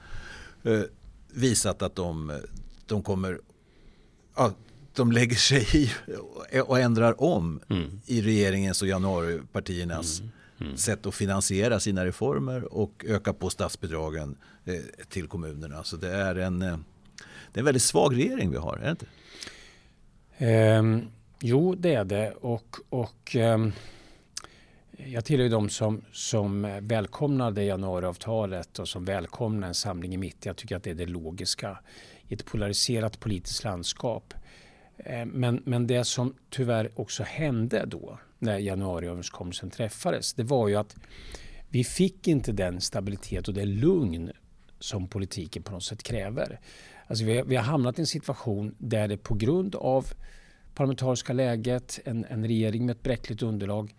visat 1.32 1.82
att 1.82 1.96
de, 1.96 2.40
de 2.86 3.02
kommer 3.02 3.40
ja, 4.36 4.52
de 4.96 5.12
lägger 5.12 5.36
sig 5.36 5.66
i 5.72 5.90
och 6.60 6.78
ändrar 6.78 7.22
om 7.22 7.60
mm. 7.70 8.00
i 8.06 8.22
regeringens 8.22 8.82
och 8.82 8.88
januaripartiernas 8.88 10.20
mm. 10.20 10.32
Mm. 10.60 10.76
sätt 10.76 11.06
att 11.06 11.14
finansiera 11.14 11.80
sina 11.80 12.04
reformer 12.04 12.74
och 12.74 13.04
öka 13.08 13.32
på 13.32 13.50
statsbidragen 13.50 14.36
eh, 14.64 14.74
till 15.08 15.26
kommunerna. 15.26 15.84
Så 15.84 15.96
det 15.96 16.10
är 16.10 16.34
en, 16.34 16.62
eh, 16.62 16.78
det 17.52 17.58
är 17.58 17.60
en 17.60 17.64
väldigt 17.64 17.82
svag 17.82 18.16
regering 18.16 18.50
vi 18.50 18.56
har, 18.56 18.76
är 18.76 18.84
det 18.84 18.90
inte? 18.90 19.06
Um, 20.38 21.08
jo, 21.40 21.74
det 21.74 21.94
är 21.94 22.04
det. 22.04 22.32
Och, 22.32 22.76
och 22.88 23.36
um, 23.36 23.72
jag 24.96 25.24
tillhör 25.24 25.48
de 25.48 25.68
som, 25.68 26.02
som 26.12 26.78
välkomnade 26.82 27.64
januariavtalet 27.64 28.78
och 28.78 28.88
som 28.88 29.04
välkomnar 29.04 29.68
en 29.68 29.74
samling 29.74 30.14
i 30.14 30.16
mitt. 30.16 30.46
Jag 30.46 30.56
tycker 30.56 30.76
att 30.76 30.82
det 30.82 30.90
är 30.90 30.94
det 30.94 31.06
logiska 31.06 31.78
i 32.28 32.34
ett 32.34 32.44
polariserat 32.44 33.20
politiskt 33.20 33.64
landskap. 33.64 34.34
Eh, 34.96 35.26
men, 35.26 35.62
men 35.64 35.86
det 35.86 36.04
som 36.04 36.34
tyvärr 36.50 36.90
också 36.94 37.22
hände 37.22 37.84
då 37.86 38.18
när 38.38 38.58
januariöverenskommelsen 38.58 39.70
träffades 39.70 40.34
det 40.34 40.42
var 40.42 40.68
ju 40.68 40.76
att 40.76 40.96
vi 41.68 41.84
fick 41.84 42.28
inte 42.28 42.52
den 42.52 42.80
stabilitet 42.80 43.48
och 43.48 43.54
det 43.54 43.64
lugn 43.64 44.30
som 44.78 45.08
politiken 45.08 45.62
på 45.62 45.72
något 45.72 45.84
sätt 45.84 46.02
kräver. 46.02 46.60
Alltså 47.06 47.24
vi, 47.24 47.36
har, 47.36 47.44
vi 47.44 47.56
har 47.56 47.64
hamnat 47.64 47.98
i 47.98 48.02
en 48.02 48.06
situation 48.06 48.74
där 48.78 49.08
det 49.08 49.16
på 49.16 49.34
grund 49.34 49.74
av 49.74 50.06
parlamentariska 50.74 51.32
läget, 51.32 52.00
en, 52.04 52.24
en 52.24 52.46
regering 52.46 52.86
med 52.86 52.96
ett 52.96 53.02
bräckligt 53.02 53.42
underlag 53.42 53.94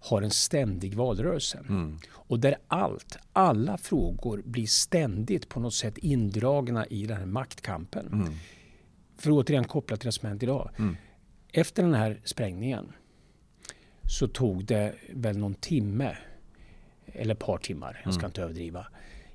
har 0.00 0.22
en 0.22 0.30
ständig 0.30 0.94
valrörelse. 0.94 1.58
Mm. 1.68 1.98
Och 2.12 2.40
där 2.40 2.56
allt, 2.68 3.16
alla 3.32 3.78
frågor 3.78 4.42
blir 4.44 4.66
ständigt 4.66 5.48
på 5.48 5.60
något 5.60 5.74
sätt 5.74 5.98
indragna 5.98 6.86
i 6.86 7.06
den 7.06 7.16
här 7.16 7.26
maktkampen. 7.26 8.06
Mm. 8.06 8.32
För 9.20 9.30
att 9.30 9.36
återigen 9.36 9.64
koppla 9.64 9.96
till 9.96 10.06
det 10.06 10.12
som 10.12 10.28
hänt 10.28 10.42
idag. 10.42 10.70
Mm. 10.78 10.96
Efter 11.52 11.82
den 11.82 11.94
här 11.94 12.20
sprängningen 12.24 12.92
så 14.02 14.28
tog 14.28 14.64
det 14.64 14.94
väl 15.10 15.38
någon 15.38 15.54
timme 15.54 16.16
eller 17.06 17.34
ett 17.34 17.40
par 17.40 17.58
timmar, 17.58 18.00
jag 18.04 18.14
ska 18.14 18.20
mm. 18.20 18.28
inte 18.28 18.42
överdriva, 18.42 18.86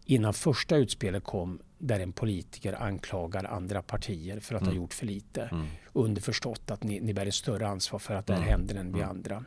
innan 0.06 0.34
första 0.34 0.78
utspelet 0.78 1.24
kom 1.24 1.60
där 1.78 2.00
en 2.00 2.12
politiker 2.12 2.82
anklagar 2.82 3.44
andra 3.44 3.82
partier 3.82 4.40
för 4.40 4.56
att 4.56 4.62
mm. 4.62 4.74
ha 4.74 4.82
gjort 4.82 4.94
för 4.94 5.06
lite. 5.06 5.42
Mm. 5.42 5.68
Underförstått 5.94 6.72
att 6.72 6.84
ni, 6.84 7.00
ni 7.00 7.14
bär 7.14 7.26
ett 7.26 7.34
större 7.34 7.68
ansvar 7.68 8.00
för 8.00 8.14
att 8.14 8.28
det 8.28 8.34
här 8.34 8.42
mm. 8.42 8.52
händer 8.52 8.76
än 8.76 8.94
vi 8.94 9.00
mm. 9.00 9.10
andra. 9.10 9.46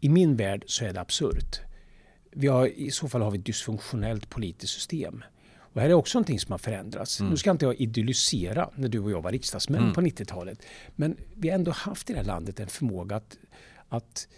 I 0.00 0.08
min 0.08 0.36
värld 0.36 0.64
så 0.66 0.84
är 0.84 0.92
det 0.92 1.00
absurt. 1.00 1.60
Vi 2.30 2.46
har, 2.46 2.66
I 2.66 2.90
så 2.90 3.08
fall 3.08 3.22
har 3.22 3.30
vi 3.30 3.38
ett 3.38 3.46
dysfunktionellt 3.46 4.30
politiskt 4.30 4.72
system. 4.72 5.24
Och 5.72 5.80
här 5.80 5.88
är 5.88 5.94
också 5.94 6.18
någonting 6.18 6.40
som 6.40 6.52
har 6.52 6.58
förändrats. 6.58 7.20
Mm. 7.20 7.30
Nu 7.30 7.36
ska 7.36 7.50
inte 7.50 7.64
jag 7.64 7.80
idyllisera 7.80 8.70
när 8.74 8.88
du 8.88 8.98
och 8.98 9.10
jag 9.10 9.22
var 9.22 9.32
riksdagsmän 9.32 9.80
mm. 9.80 9.92
på 9.92 10.00
90-talet. 10.00 10.62
Men 10.96 11.16
vi 11.34 11.48
har 11.48 11.54
ändå 11.54 11.70
haft 11.70 12.10
i 12.10 12.12
det 12.12 12.18
här 12.18 12.26
landet 12.26 12.60
en 12.60 12.68
förmåga 12.68 13.16
att, 13.16 13.36
att 13.88 14.28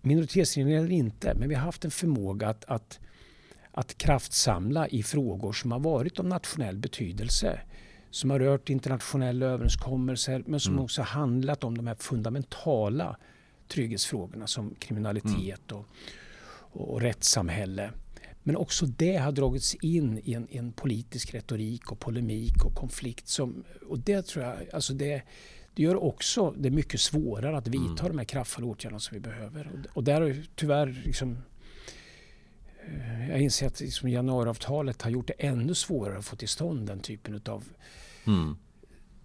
minoritetsregering 0.00 0.74
eller 0.74 0.90
inte, 0.90 1.34
men 1.34 1.48
vi 1.48 1.54
har 1.54 1.62
haft 1.62 1.84
en 1.84 1.90
förmåga 1.90 2.48
att, 2.48 2.64
att, 2.64 3.00
att 3.72 3.98
kraftsamla 3.98 4.88
i 4.88 5.02
frågor 5.02 5.52
som 5.52 5.72
har 5.72 5.78
varit 5.78 6.18
av 6.18 6.26
nationell 6.26 6.78
betydelse. 6.78 7.60
Som 8.10 8.30
har 8.30 8.38
rört 8.38 8.70
internationella 8.70 9.46
överenskommelser 9.46 10.42
men 10.46 10.60
som 10.60 10.72
mm. 10.72 10.84
också 10.84 11.02
handlat 11.02 11.64
om 11.64 11.76
de 11.76 11.86
här 11.86 11.94
fundamentala 11.94 13.16
trygghetsfrågorna 13.68 14.46
som 14.46 14.74
kriminalitet 14.78 15.70
mm. 15.70 15.82
och, 15.82 15.88
och, 16.80 16.94
och 16.94 17.00
rättssamhälle. 17.00 17.90
Men 18.46 18.56
också 18.56 18.86
det 18.86 19.16
har 19.16 19.32
dragits 19.32 19.74
in 19.74 20.20
i 20.24 20.34
en, 20.34 20.48
en, 20.50 20.72
politisk 20.72 21.34
retorik 21.34 21.92
och 21.92 22.00
polemik 22.00 22.64
och 22.64 22.74
konflikt. 22.74 23.28
Som, 23.28 23.64
och 23.88 23.98
det 23.98 24.26
tror 24.26 24.44
jag, 24.44 24.56
alltså 24.72 24.92
det, 24.92 25.22
det 25.74 25.82
gör 25.82 26.04
också 26.04 26.54
det 26.58 26.70
mycket 26.70 27.00
svårare 27.00 27.56
att 27.58 27.68
vidta 27.68 28.02
mm. 28.02 28.12
de 28.12 28.18
här 28.18 28.24
kraftfulla 28.24 28.66
åtgärderna 28.66 29.00
som 29.00 29.14
vi 29.14 29.20
behöver. 29.20 29.70
Och, 29.72 29.96
och 29.96 30.04
där 30.04 30.20
har 30.20 30.36
tyvärr 30.54 31.02
liksom, 31.04 31.38
eh, 32.86 33.30
jag 33.30 33.40
inser 33.40 33.66
att 33.66 33.80
liksom 33.80 34.08
januariavtalet 34.08 35.02
har 35.02 35.10
gjort 35.10 35.26
det 35.26 35.46
ännu 35.46 35.74
svårare 35.74 36.18
att 36.18 36.24
få 36.24 36.36
till 36.36 36.48
stånd 36.48 36.86
den 36.86 37.00
typen 37.00 37.40
av 37.46 37.64
mm. 38.26 38.56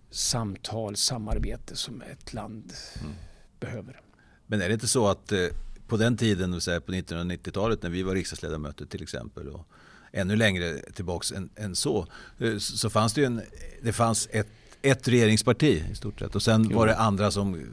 samtal, 0.10 0.96
samarbete 0.96 1.76
som 1.76 2.02
ett 2.02 2.34
land 2.34 2.74
mm. 3.02 3.14
behöver. 3.60 4.02
Men 4.48 4.62
är 4.62 4.68
det 4.68 4.74
inte 4.74 4.88
så 4.88 5.08
att 5.08 5.32
eh, 5.32 5.40
på 5.92 5.98
den 5.98 6.18
tiden, 6.18 6.52
på 6.52 6.58
1990-talet 6.58 7.84
när 7.84 7.90
vi 7.90 8.04
var 8.04 8.16
riksdagsledamöter 8.16 8.86
till 8.86 9.04
exempel 9.04 9.48
och 9.48 9.68
ännu 10.12 10.36
längre 10.36 10.80
tillbaks 10.94 11.32
än, 11.32 11.50
än 11.56 11.76
så, 11.76 12.08
eh, 12.38 12.58
så 12.58 12.90
fanns 12.90 13.14
det 13.14 13.24
en, 13.24 13.42
det 13.82 13.94
fanns 13.94 14.30
ett, 14.32 14.48
ett 14.82 15.08
regeringsparti 15.08 15.84
i 15.92 15.96
stort 15.96 16.20
sett 16.20 16.36
och 16.36 16.42
sen 16.42 16.68
jo. 16.70 16.78
var 16.78 16.88
det 16.88 16.98
andra 16.98 17.32
som 17.32 17.66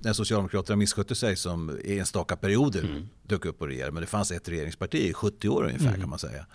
när 0.00 0.12
Socialdemokraterna 0.12 0.76
misskötte 0.76 1.14
sig 1.14 1.36
som 1.36 1.78
i 1.84 1.98
enstaka 1.98 2.36
perioder 2.36 2.84
mm. 2.84 3.08
dök 3.22 3.44
upp 3.44 3.60
och 3.60 3.66
regerade. 3.66 3.92
Men 3.92 4.00
det 4.00 4.06
fanns 4.06 4.30
ett 4.30 4.48
regeringsparti 4.48 4.98
i 4.98 5.12
70 5.12 5.48
år 5.48 5.64
ungefär 5.64 5.88
mm. 5.88 6.00
kan 6.00 6.10
man 6.10 6.18
säga. 6.18 6.46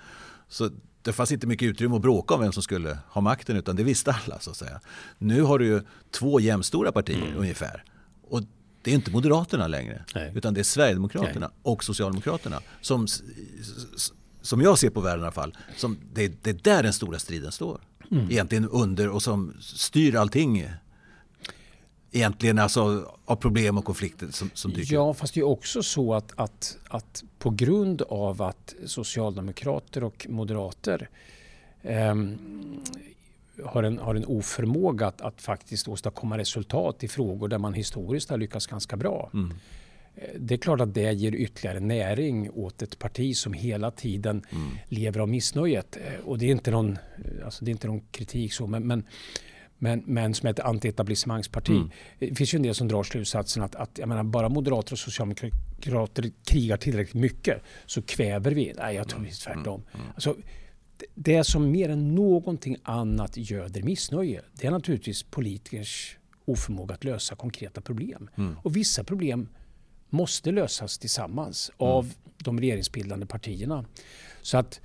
Så 0.48 0.70
det 1.02 1.14
fanns 1.14 1.32
inte 1.32 1.48
mycket 1.48 1.66
utrymme 1.66 1.96
att 1.96 2.02
bråka 2.02 2.34
om 2.34 2.42
vem 2.42 2.52
som 2.52 2.64
skulle 2.64 2.98
ha 3.08 3.22
makten 3.22 3.58
utan 3.58 3.76
det 3.76 3.84
visste 3.84 4.12
alla 4.12 4.40
så 4.40 4.52
att 4.52 4.58
säga. 4.58 4.80
Nu 5.18 5.42
har 5.42 5.60
du 5.60 5.66
ju 5.66 5.82
två 6.12 6.40
jämstora 6.40 6.92
partier 6.92 7.28
mm. 7.28 7.38
ungefär. 7.38 7.84
Och 8.22 8.44
det 8.88 8.92
är 8.92 8.96
inte 8.96 9.12
Moderaterna 9.12 9.68
längre. 9.68 10.04
Nej. 10.16 10.32
Utan 10.36 10.54
det 10.54 10.60
är 10.60 10.64
Sverigedemokraterna 10.64 11.48
Nej. 11.48 11.50
och 11.62 11.84
Socialdemokraterna. 11.84 12.62
Som, 12.82 13.08
som 14.42 14.62
jag 14.62 14.78
ser 14.80 14.90
på 14.90 15.02
världen 15.02 15.20
i 15.20 15.24
alla 15.24 15.32
fall. 15.32 15.58
Som, 15.76 15.98
det, 16.14 16.44
det 16.44 16.50
är 16.50 16.54
där 16.54 16.84
den 16.84 16.94
stora 16.94 17.20
striden 17.20 17.52
står. 17.52 17.82
Mm. 18.12 18.32
Egentligen 18.32 18.70
under 18.70 19.10
och 19.10 19.24
som 19.24 19.54
styr 19.60 20.16
allting. 20.16 20.70
Egentligen 22.12 22.60
alltså 22.60 23.14
av 23.26 23.36
problem 23.36 23.78
och 23.78 23.86
konflikter 23.86 24.28
som, 24.32 24.50
som 24.54 24.74
dyker 24.74 24.96
Ja, 24.96 25.14
fast 25.14 25.34
det 25.34 25.40
är 25.40 25.48
också 25.48 25.84
så 25.84 26.14
att, 26.14 26.32
att, 26.36 26.78
att 26.88 27.24
på 27.40 27.50
grund 27.50 28.02
av 28.02 28.42
att 28.42 28.76
socialdemokrater 28.86 30.04
och 30.04 30.26
moderater 30.30 31.10
um, 31.84 32.38
har 33.66 33.84
en, 33.84 33.98
har 33.98 34.16
en 34.16 34.26
oförmåga 34.26 35.08
att, 35.08 35.22
att 35.22 35.42
faktiskt 35.42 35.88
åstadkomma 35.88 36.38
resultat 36.38 37.04
i 37.04 37.08
frågor 37.08 37.48
där 37.48 37.58
man 37.58 37.74
historiskt 37.74 38.30
har 38.30 38.38
lyckats 38.38 38.68
ganska 38.68 38.98
bra. 38.98 39.30
Mm. 39.34 39.54
Eh, 40.16 40.24
det 40.40 40.54
är 40.54 40.58
klart 40.58 40.82
att 40.82 40.94
det 40.94 41.14
ger 41.14 41.36
ytterligare 41.36 41.80
näring 41.80 42.50
åt 42.52 42.82
ett 42.82 43.00
parti 43.00 43.36
som 43.36 43.54
hela 43.54 43.92
tiden 43.92 44.46
mm. 44.50 44.68
lever 44.88 45.20
av 45.20 45.30
missnöjet. 45.30 45.98
Eh, 45.98 46.26
och 46.26 46.38
det 46.38 46.46
är 46.46 46.52
inte 46.52 46.72
någon, 46.72 46.98
alltså 47.46 47.66
det 47.66 47.72
är 47.72 47.74
inte 47.74 47.88
någon 47.88 48.02
kritik 48.12 48.54
så, 48.54 48.68
men, 48.68 48.88
men 48.88 49.04
men, 49.80 50.04
men 50.06 50.34
som 50.34 50.50
ett 50.50 50.60
antietablissemangsparti. 50.60 51.72
Mm. 51.72 51.90
Det 52.20 52.36
finns 52.36 52.54
ju 52.54 52.56
en 52.56 52.64
del 52.64 52.76
som 52.76 52.88
drar 52.88 53.04
slutsatsen 53.04 53.64
att, 53.64 53.76
att 53.76 53.98
jag 53.98 54.10
menar, 54.10 54.24
bara 54.24 54.50
moderater 54.50 54.94
och 54.94 55.00
socialdemokrater 55.00 56.32
krigar 56.46 56.78
tillräckligt 56.78 57.22
mycket 57.22 57.64
så 57.86 58.02
kväver 58.02 58.52
vi. 58.52 58.74
Nej, 58.78 58.96
jag 58.96 59.08
tror 59.08 59.20
mm. 59.20 59.32
tvärtom. 59.32 59.82
Mm. 59.94 60.02
mm. 60.02 60.14
Alltså, 60.16 60.36
det 61.16 61.44
som 61.44 61.72
mer 61.72 61.90
än 61.90 62.16
någonting 62.16 62.78
annat 62.84 63.38
göder 63.38 63.82
missnöje 63.82 64.42
det 64.54 64.68
är 64.68 64.72
naturligtvis 64.72 65.24
politikers 65.24 66.18
oförmåga 66.46 66.96
att 66.96 67.04
lösa 67.04 67.36
konkreta 67.36 67.82
problem. 67.82 68.30
Mm. 68.36 68.56
Och 68.64 68.76
vissa 68.76 69.04
problem 69.04 69.50
måste 70.10 70.52
lösas 70.52 70.98
tillsammans 70.98 71.70
mm. 71.70 71.92
av 71.92 72.14
de 72.38 72.60
regeringsbildande 72.60 73.26
partierna. 73.26 73.86
Så 74.42 74.58
att 74.58 74.82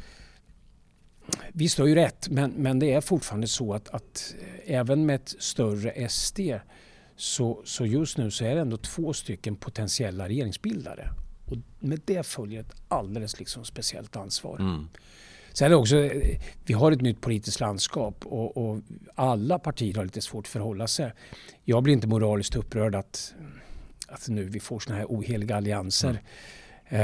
Visst 1.52 1.78
har 1.78 1.86
ju 1.86 1.94
rätt, 1.94 2.28
men, 2.28 2.50
men 2.50 2.78
det 2.78 2.92
är 2.92 3.00
fortfarande 3.00 3.46
så 3.46 3.74
att, 3.74 3.88
att 3.88 4.34
även 4.64 5.06
med 5.06 5.16
ett 5.16 5.34
större 5.38 6.08
SD 6.08 6.40
Så, 7.16 7.62
så 7.64 7.86
just 7.86 8.18
nu 8.18 8.30
så 8.30 8.44
är 8.44 8.54
det 8.54 8.60
ändå 8.60 8.76
två 8.76 9.12
stycken 9.12 9.56
potentiella 9.56 10.28
regeringsbildare. 10.28 11.08
Och 11.46 11.56
med 11.78 12.00
det 12.04 12.26
följer 12.26 12.60
ett 12.60 12.74
alldeles 12.88 13.38
liksom 13.38 13.64
speciellt 13.64 14.16
ansvar. 14.16 14.58
Mm. 14.58 14.88
Sen 15.52 15.74
också, 15.74 16.10
vi 16.64 16.74
har 16.74 16.92
ett 16.92 17.00
nytt 17.00 17.20
politiskt 17.20 17.60
landskap 17.60 18.26
och, 18.26 18.56
och, 18.56 18.80
alla 19.14 19.58
partier 19.58 19.94
har 19.94 20.04
lite 20.04 20.20
svårt 20.20 20.44
att 20.44 20.48
förhålla 20.48 20.86
sig. 20.86 21.12
Jag 21.64 21.82
blir 21.82 21.94
inte 21.94 22.06
moraliskt 22.06 22.56
upprörd 22.56 22.94
att, 22.94 23.34
att 24.08 24.28
nu 24.28 24.44
vi 24.44 24.60
får 24.60 24.80
såna 24.80 24.96
här 24.96 25.06
oheliga 25.08 25.56
allianser. 25.56 26.08
Mm. 26.08 26.22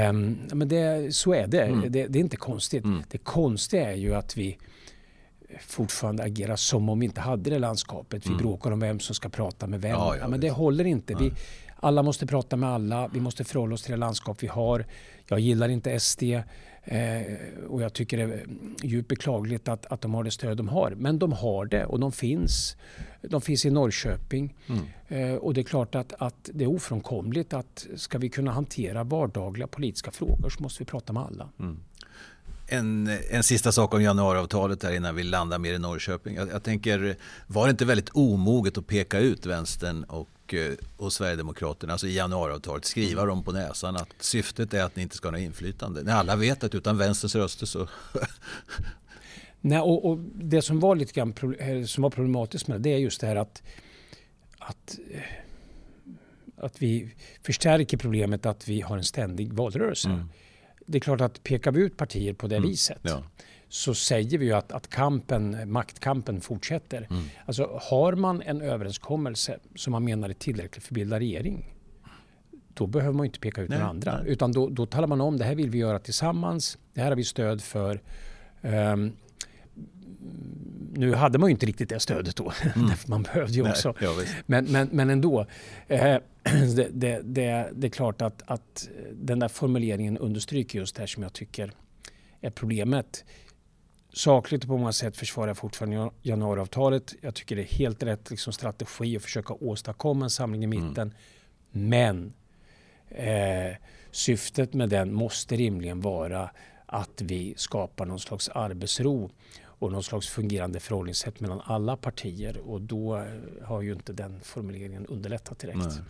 Um, 0.09 0.37
men 0.53 0.67
det, 0.67 1.15
så 1.15 1.33
är 1.33 1.47
det. 1.47 1.61
Mm. 1.61 1.91
det. 1.91 2.07
det. 2.07 2.19
är 2.19 2.21
inte 2.21 2.37
konstigt. 2.37 2.83
Mm. 2.83 3.03
Det 3.09 3.17
konstiga 3.17 3.91
är 3.91 3.95
ju 3.95 4.15
att 4.15 4.37
vi 4.37 4.57
fortfarande 5.59 6.23
agerar 6.23 6.55
som 6.55 6.89
om 6.89 6.99
vi 6.99 7.05
inte 7.05 7.21
hade 7.21 7.49
det 7.49 7.59
landskapet. 7.59 8.25
Vi 8.25 8.29
mm. 8.29 8.41
bråkar 8.41 8.71
om 8.71 8.79
vem 8.79 8.99
som 8.99 9.15
ska 9.15 9.29
prata 9.29 9.67
med 9.67 9.81
vem. 9.81 9.91
Ja, 9.91 10.17
ja, 10.17 10.27
men 10.27 10.39
det 10.39 10.49
håller 10.49 10.85
inte. 10.85 11.15
Vi, 11.15 11.31
alla 11.75 12.03
måste 12.03 12.27
prata 12.27 12.55
med 12.55 12.69
alla. 12.69 13.07
Vi 13.07 13.19
måste 13.19 13.43
förhålla 13.43 13.73
oss 13.73 13.83
till 13.83 13.91
det 13.91 13.97
landskap 13.97 14.43
vi 14.43 14.47
har. 14.47 14.85
Jag 15.27 15.39
gillar 15.39 15.69
inte 15.69 15.99
SD. 15.99 16.23
Eh, 16.91 17.37
och 17.69 17.81
jag 17.81 17.93
tycker 17.93 18.17
det 18.17 18.23
är 18.23 18.45
djupt 18.83 19.07
beklagligt 19.07 19.67
att, 19.67 19.85
att 19.85 20.01
de 20.01 20.13
har 20.13 20.23
det 20.23 20.31
stöd 20.31 20.57
de 20.57 20.67
har. 20.67 20.91
Men 20.91 21.19
de 21.19 21.31
har 21.31 21.65
det 21.65 21.85
och 21.85 21.99
de 21.99 22.11
finns. 22.11 22.75
De 23.21 23.41
finns 23.41 23.65
i 23.65 23.69
Norrköping. 23.69 24.55
Mm. 24.67 24.85
Eh, 25.07 25.35
och 25.35 25.53
det 25.53 25.61
är 25.61 25.63
klart 25.63 25.95
att, 25.95 26.13
att 26.17 26.49
det 26.53 26.63
är 26.63 26.67
ofrånkomligt 26.69 27.53
att 27.53 27.87
ska 27.95 28.17
vi 28.17 28.29
kunna 28.29 28.51
hantera 28.51 29.03
vardagliga 29.03 29.67
politiska 29.67 30.11
frågor 30.11 30.49
så 30.49 30.63
måste 30.63 30.83
vi 30.83 30.85
prata 30.85 31.13
med 31.13 31.23
alla. 31.23 31.49
Mm. 31.59 31.79
En, 32.67 33.17
en 33.29 33.43
sista 33.43 33.71
sak 33.71 33.93
om 33.93 34.01
januariavtalet 34.01 34.83
här 34.83 34.91
innan 34.91 35.15
vi 35.15 35.23
landar 35.23 35.59
mer 35.59 35.73
i 35.73 35.79
Norrköping. 35.79 36.35
Jag, 36.35 36.49
jag 36.49 36.63
tänker, 36.63 37.15
var 37.47 37.65
det 37.67 37.71
inte 37.71 37.85
väldigt 37.85 38.09
omoget 38.13 38.77
att 38.77 38.87
peka 38.87 39.19
ut 39.19 39.45
vänstern 39.45 40.03
och 40.03 40.29
Eh, 40.53 40.73
och, 40.97 41.13
Sverigedemokraterna, 41.13 41.93
alltså 41.93 42.07
i 42.07 42.15
januariavtalet, 42.15 42.85
skriva 42.85 43.25
dem 43.25 43.43
på 43.43 43.51
näsan 43.51 43.95
att 43.95 44.13
syftet 44.19 44.73
är 44.73 44.83
att 44.83 44.95
ni 44.95 45.01
inte 45.01 45.15
ska 45.15 45.27
ha 45.27 45.31
något 45.31 45.41
inflytande. 45.41 46.03
När 46.03 46.13
alla 46.13 46.35
vet 46.35 46.63
att 46.63 46.75
utan 46.75 46.97
vänsterns 46.97 47.35
röster 47.35 47.65
så... 47.65 47.87
Nej, 49.61 49.79
och, 49.79 50.05
och, 50.05 50.17
det 50.33 50.61
som 50.61 50.79
var 50.79 50.95
lite 50.95 51.13
grann, 51.13 51.33
eh, 51.59 51.85
som 51.85 52.01
var 52.01 52.09
problematiskt 52.09 52.67
med 52.67 52.81
det, 52.81 52.89
det 52.89 52.95
är 52.95 52.99
just 52.99 53.21
det 53.21 53.27
här 53.27 53.35
att, 53.35 53.63
att, 54.59 54.99
eh, 55.11 55.21
att 56.57 56.81
vi 56.81 57.15
förstärker 57.43 57.97
problemet 57.97 58.45
att 58.45 58.67
vi 58.67 58.81
har 58.81 58.97
en 58.97 59.03
ständig 59.03 59.53
valrörelse. 59.53 60.09
Mm. 60.09 60.29
Det 60.85 60.97
är 60.97 60.99
klart 60.99 61.21
att 61.21 61.43
pekar 61.43 61.71
vi 61.71 61.81
ut 61.81 61.97
partier 61.97 62.33
på 62.33 62.47
det 62.47 62.55
mm. 62.55 62.69
viset 62.69 62.99
ja 63.01 63.23
så 63.69 63.93
säger 63.93 64.37
vi 64.37 64.45
ju 64.45 64.53
att, 64.53 64.71
att 64.71 64.89
kampen, 64.89 65.71
maktkampen 65.71 66.41
fortsätter. 66.41 67.07
Mm. 67.09 67.23
Alltså, 67.45 67.79
har 67.81 68.13
man 68.13 68.41
en 68.41 68.61
överenskommelse 68.61 69.59
som 69.75 69.91
man 69.91 70.03
menar 70.03 70.29
är 70.29 70.33
tillräcklig 70.33 70.83
för 70.83 70.89
att 70.89 70.95
bilda 70.95 71.19
regering 71.19 71.75
då 72.79 72.87
behöver 72.87 73.13
man 73.13 73.25
inte 73.25 73.39
peka 73.39 73.61
ut 73.61 73.69
några 73.69 73.85
andra. 73.85 74.17
Nej. 74.17 74.31
Utan 74.31 74.51
då, 74.51 74.69
då 74.69 74.85
talar 74.85 75.07
man 75.07 75.21
om 75.21 75.37
det 75.37 75.45
här 75.45 75.55
vill 75.55 75.69
vi 75.69 75.77
göra 75.77 75.99
tillsammans. 75.99 76.77
Det 76.93 77.01
här 77.01 77.09
har 77.09 77.15
vi 77.15 77.23
stöd 77.23 77.61
för. 77.61 78.01
Um, 78.61 79.11
nu 80.93 81.13
hade 81.13 81.37
man 81.37 81.49
ju 81.49 81.51
inte 81.51 81.65
riktigt 81.65 81.89
det 81.89 81.99
stödet 81.99 82.35
då, 82.35 82.51
mm. 82.75 82.89
man 83.07 83.23
behövde 83.23 83.53
ju 83.53 83.69
också. 83.69 83.95
Nej, 84.01 84.43
men, 84.45 84.65
men, 84.65 84.89
men 84.91 85.09
ändå. 85.09 85.45
Eh, 85.87 86.17
det, 86.75 86.87
det, 86.91 87.21
det, 87.23 87.69
det, 87.75 87.87
är 87.87 87.91
klart 87.91 88.21
att, 88.21 88.43
att 88.45 88.89
den 89.13 89.39
där 89.39 89.47
formuleringen 89.47 90.17
understryker 90.17 90.79
just 90.79 90.95
det 90.95 91.01
här 91.01 91.07
som 91.07 91.23
jag 91.23 91.33
tycker 91.33 91.71
är 92.41 92.49
problemet 92.49 93.25
sakligt 94.13 94.63
och 94.63 94.67
på 94.67 94.77
många 94.77 94.93
sätt 94.93 95.17
försvarar 95.17 95.47
jag 95.47 95.57
fortfarande 95.57 96.11
januariavtalet. 96.21 97.15
Jag 97.21 97.35
tycker 97.35 97.55
det 97.55 97.61
är 97.61 97.77
helt 97.77 98.03
rätt 98.03 98.31
liksom, 98.31 98.53
strategi 98.53 99.17
att 99.17 99.23
försöka 99.23 99.53
åstadkomma 99.53 100.25
en 100.25 100.29
samling 100.29 100.61
i 100.61 100.65
mm. 100.65 100.87
mitten. 100.87 101.13
Mm. 101.73 101.89
Men 101.89 102.33
eh, 103.09 103.75
syftet 104.11 104.73
med 104.73 104.89
den 104.89 105.13
måste 105.13 105.55
rimligen 105.55 106.01
vara 106.01 106.49
att 106.85 107.21
vi 107.21 107.53
skapar 107.57 108.05
någon 108.05 108.19
slags 108.19 108.49
arbetsro 108.49 109.31
och 109.63 109.91
någon 109.91 110.03
slags 110.03 110.27
fungerande 110.27 110.79
förhållningssätt 110.79 111.39
mellan 111.39 111.61
alla 111.63 111.97
partier 111.97 112.57
och 112.57 112.81
då 112.81 113.17
eh, 113.17 113.23
har 113.63 113.81
ju 113.81 113.93
inte 113.93 114.13
den 114.13 114.39
formuleringen 114.43 115.05
underlättat 115.05 115.59
direkt. 115.59 115.77
Nej. 115.77 116.01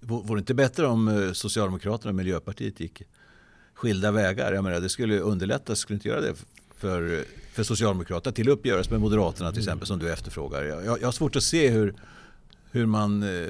Vore 0.00 0.38
det 0.38 0.38
inte 0.38 0.54
bättre 0.54 0.86
om 0.86 1.08
eh, 1.08 1.32
Socialdemokraterna 1.32 2.08
och 2.08 2.14
Miljöpartiet 2.14 2.80
gick 2.80 3.02
skilda 3.74 4.10
vägar? 4.10 4.52
Jag 4.52 4.64
menar, 4.64 4.80
det 4.80 4.88
skulle 4.88 5.18
underlätta, 5.18 5.76
skulle 5.76 5.94
inte 5.94 6.08
göra 6.08 6.20
det 6.20 6.34
för, 6.78 7.24
för 7.52 7.62
Socialdemokraterna 7.62 8.32
till 8.32 8.48
uppgörelse 8.48 8.90
med 8.90 9.00
Moderaterna 9.00 9.50
till 9.50 9.60
exempel 9.60 9.86
som 9.86 9.98
du 9.98 10.12
efterfrågar. 10.12 10.62
Jag, 10.62 11.00
jag 11.00 11.06
har 11.06 11.12
svårt 11.12 11.36
att 11.36 11.42
se 11.42 11.68
hur, 11.68 11.94
hur 12.70 12.86
man 12.86 13.22
eh, 13.22 13.48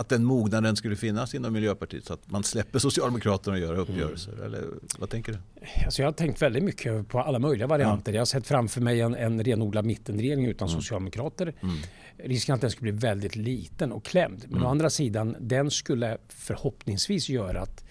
att 0.00 0.08
den 0.08 0.24
mognaden 0.24 0.76
skulle 0.76 0.96
finnas 0.96 1.34
inom 1.34 1.52
Miljöpartiet 1.52 2.04
så 2.04 2.12
att 2.12 2.30
man 2.30 2.44
släpper 2.44 2.78
Socialdemokraterna 2.78 3.56
och 3.56 3.60
gör 3.60 3.78
uppgörelser? 3.78 4.32
Mm. 4.32 4.44
Eller 4.44 4.64
vad 4.98 5.10
tänker 5.10 5.32
du? 5.32 5.38
Alltså 5.84 6.02
jag 6.02 6.06
har 6.06 6.12
tänkt 6.12 6.42
väldigt 6.42 6.64
mycket 6.64 7.08
på 7.08 7.20
alla 7.20 7.38
möjliga 7.38 7.66
varianter. 7.66 8.12
Ja. 8.12 8.16
Jag 8.16 8.20
har 8.20 8.26
sett 8.26 8.46
framför 8.46 8.80
mig 8.80 9.00
en, 9.00 9.14
en 9.14 9.44
renodlad 9.44 9.84
mittenregering 9.84 10.46
utan 10.46 10.68
mm. 10.68 10.80
socialdemokrater. 10.80 11.54
Mm. 11.60 11.76
Risken 12.16 12.54
att 12.54 12.60
den 12.60 12.70
skulle 12.70 12.92
bli 12.92 13.08
väldigt 13.08 13.36
liten 13.36 13.92
och 13.92 14.04
klämd. 14.04 14.44
Men 14.44 14.56
mm. 14.56 14.66
å 14.66 14.70
andra 14.70 14.90
sidan, 14.90 15.36
den 15.40 15.70
skulle 15.70 16.18
förhoppningsvis 16.28 17.28
göra 17.28 17.60
att 17.60 17.84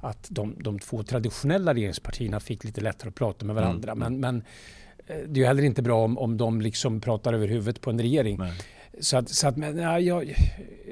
att 0.00 0.26
de, 0.30 0.56
de 0.58 0.78
två 0.78 1.02
traditionella 1.02 1.74
regeringspartierna 1.74 2.40
fick 2.40 2.64
lite 2.64 2.80
lättare 2.80 3.08
att 3.08 3.14
prata 3.14 3.44
med 3.44 3.54
varandra. 3.54 3.92
Mm. 3.92 3.98
Men, 3.98 4.20
men 4.20 4.36
eh, 5.06 5.28
det 5.28 5.40
är 5.40 5.42
ju 5.42 5.46
heller 5.46 5.62
inte 5.62 5.82
bra 5.82 6.04
om, 6.04 6.18
om 6.18 6.36
de 6.36 6.60
liksom 6.60 7.00
pratar 7.00 7.32
över 7.32 7.48
huvudet 7.48 7.80
på 7.80 7.90
en 7.90 8.00
regering. 8.00 8.38
Nej. 8.38 8.52
Så 9.00 9.16
att, 9.16 9.28
så 9.28 9.48
att 9.48 9.56
men, 9.56 9.78
ja, 9.78 10.00
jag, 10.00 10.34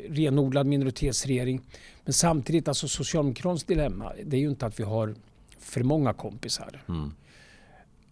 renodlad 0.08 0.66
minoritetsregering. 0.66 1.60
Men 2.04 2.12
samtidigt, 2.12 2.68
alltså 2.68 2.88
Socialdemokraternas 2.88 3.64
dilemma, 3.64 4.12
det 4.24 4.36
är 4.36 4.40
ju 4.40 4.48
inte 4.50 4.66
att 4.66 4.80
vi 4.80 4.84
har 4.84 5.14
för 5.58 5.82
många 5.82 6.12
kompisar. 6.12 6.82
Mm. 6.88 7.14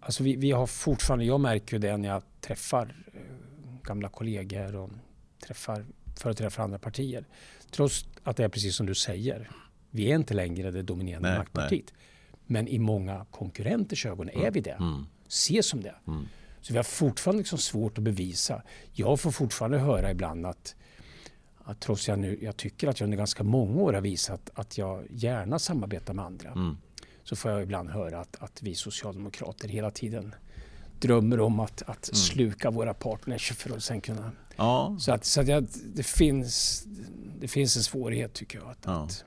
Alltså 0.01 0.23
vi, 0.23 0.37
vi 0.37 0.51
har 0.51 0.67
fortfarande, 0.67 1.25
jag 1.25 1.41
märker 1.41 1.73
ju 1.77 1.79
det 1.79 1.97
när 1.97 2.09
jag 2.09 2.23
träffar 2.41 2.95
eh, 3.15 3.21
gamla 3.83 4.09
kollegor 4.09 4.77
och 4.77 4.91
träffar 5.47 5.85
företrädare 6.17 6.51
för 6.51 6.63
andra 6.63 6.79
partier. 6.79 7.25
Trots 7.71 8.07
att 8.23 8.37
det 8.37 8.45
är 8.45 8.49
precis 8.49 8.77
som 8.77 8.87
du 8.87 8.95
säger. 8.95 9.51
Vi 9.97 10.11
är 10.11 10.17
inte 10.17 10.35
längre 10.35 10.71
det 10.71 10.83
dominerande 10.83 11.29
nej, 11.29 11.39
maktpartiet. 11.39 11.93
Nej. 11.93 12.03
Men 12.47 12.69
i 12.69 12.79
många 12.79 13.27
konkurrenters 13.31 14.07
ögon 14.07 14.29
är 14.29 14.51
vi 14.51 14.61
det. 14.61 14.71
Mm. 14.71 15.07
Ses 15.29 15.67
som 15.67 15.83
det. 15.83 15.95
Mm. 16.07 16.27
Så 16.61 16.73
vi 16.73 16.77
har 16.77 16.85
fortfarande 16.85 17.39
liksom 17.39 17.59
svårt 17.59 17.99
att 17.99 18.05
bevisa. 18.05 18.63
Jag 18.93 19.21
får 19.21 19.31
fortfarande 19.31 19.79
höra 19.79 20.11
ibland 20.11 20.47
att, 20.47 20.75
att 21.59 21.81
trots 21.81 22.09
jag 22.09 22.19
nu, 22.19 22.39
jag 22.43 22.57
tycker 22.57 22.89
att 22.89 23.01
jag 23.01 23.07
under 23.07 23.19
ganska 23.19 23.45
många 23.45 23.83
år 23.83 23.93
har 23.93 24.01
visat 24.01 24.51
att 24.55 24.79
jag 24.79 25.07
gärna 25.11 25.59
samarbetar 25.59 26.15
med 26.15 26.25
andra. 26.25 26.51
Mm. 26.51 26.77
Så 27.25 27.37
får 27.37 27.51
jag 27.51 27.63
ibland 27.63 27.91
höra 27.91 28.21
att, 28.21 28.37
att 28.43 28.63
vi 28.63 28.75
socialdemokrater 28.75 29.69
hela 29.69 29.91
tiden 29.91 30.35
drömmer 31.01 31.41
om 31.41 31.61
att, 31.61 31.83
att 31.83 32.09
mm. 32.09 32.17
sluka 32.17 32.71
våra 32.71 32.95
partners 32.95 33.53
för 33.53 33.77
att 33.77 33.83
sen 33.83 34.01
kunna... 34.01 34.33
Ja. 34.57 34.97
Så, 35.01 35.13
att, 35.13 35.25
så 35.25 35.41
att 35.41 35.49
jag, 35.49 35.67
det, 35.95 36.03
finns, 36.03 36.85
det 37.41 37.49
finns 37.49 37.77
en 37.77 37.83
svårighet 37.83 38.33
tycker 38.33 38.59
jag. 38.59 38.71
Att, 38.71 38.79
ja. 38.85 39.05
att 39.05 39.25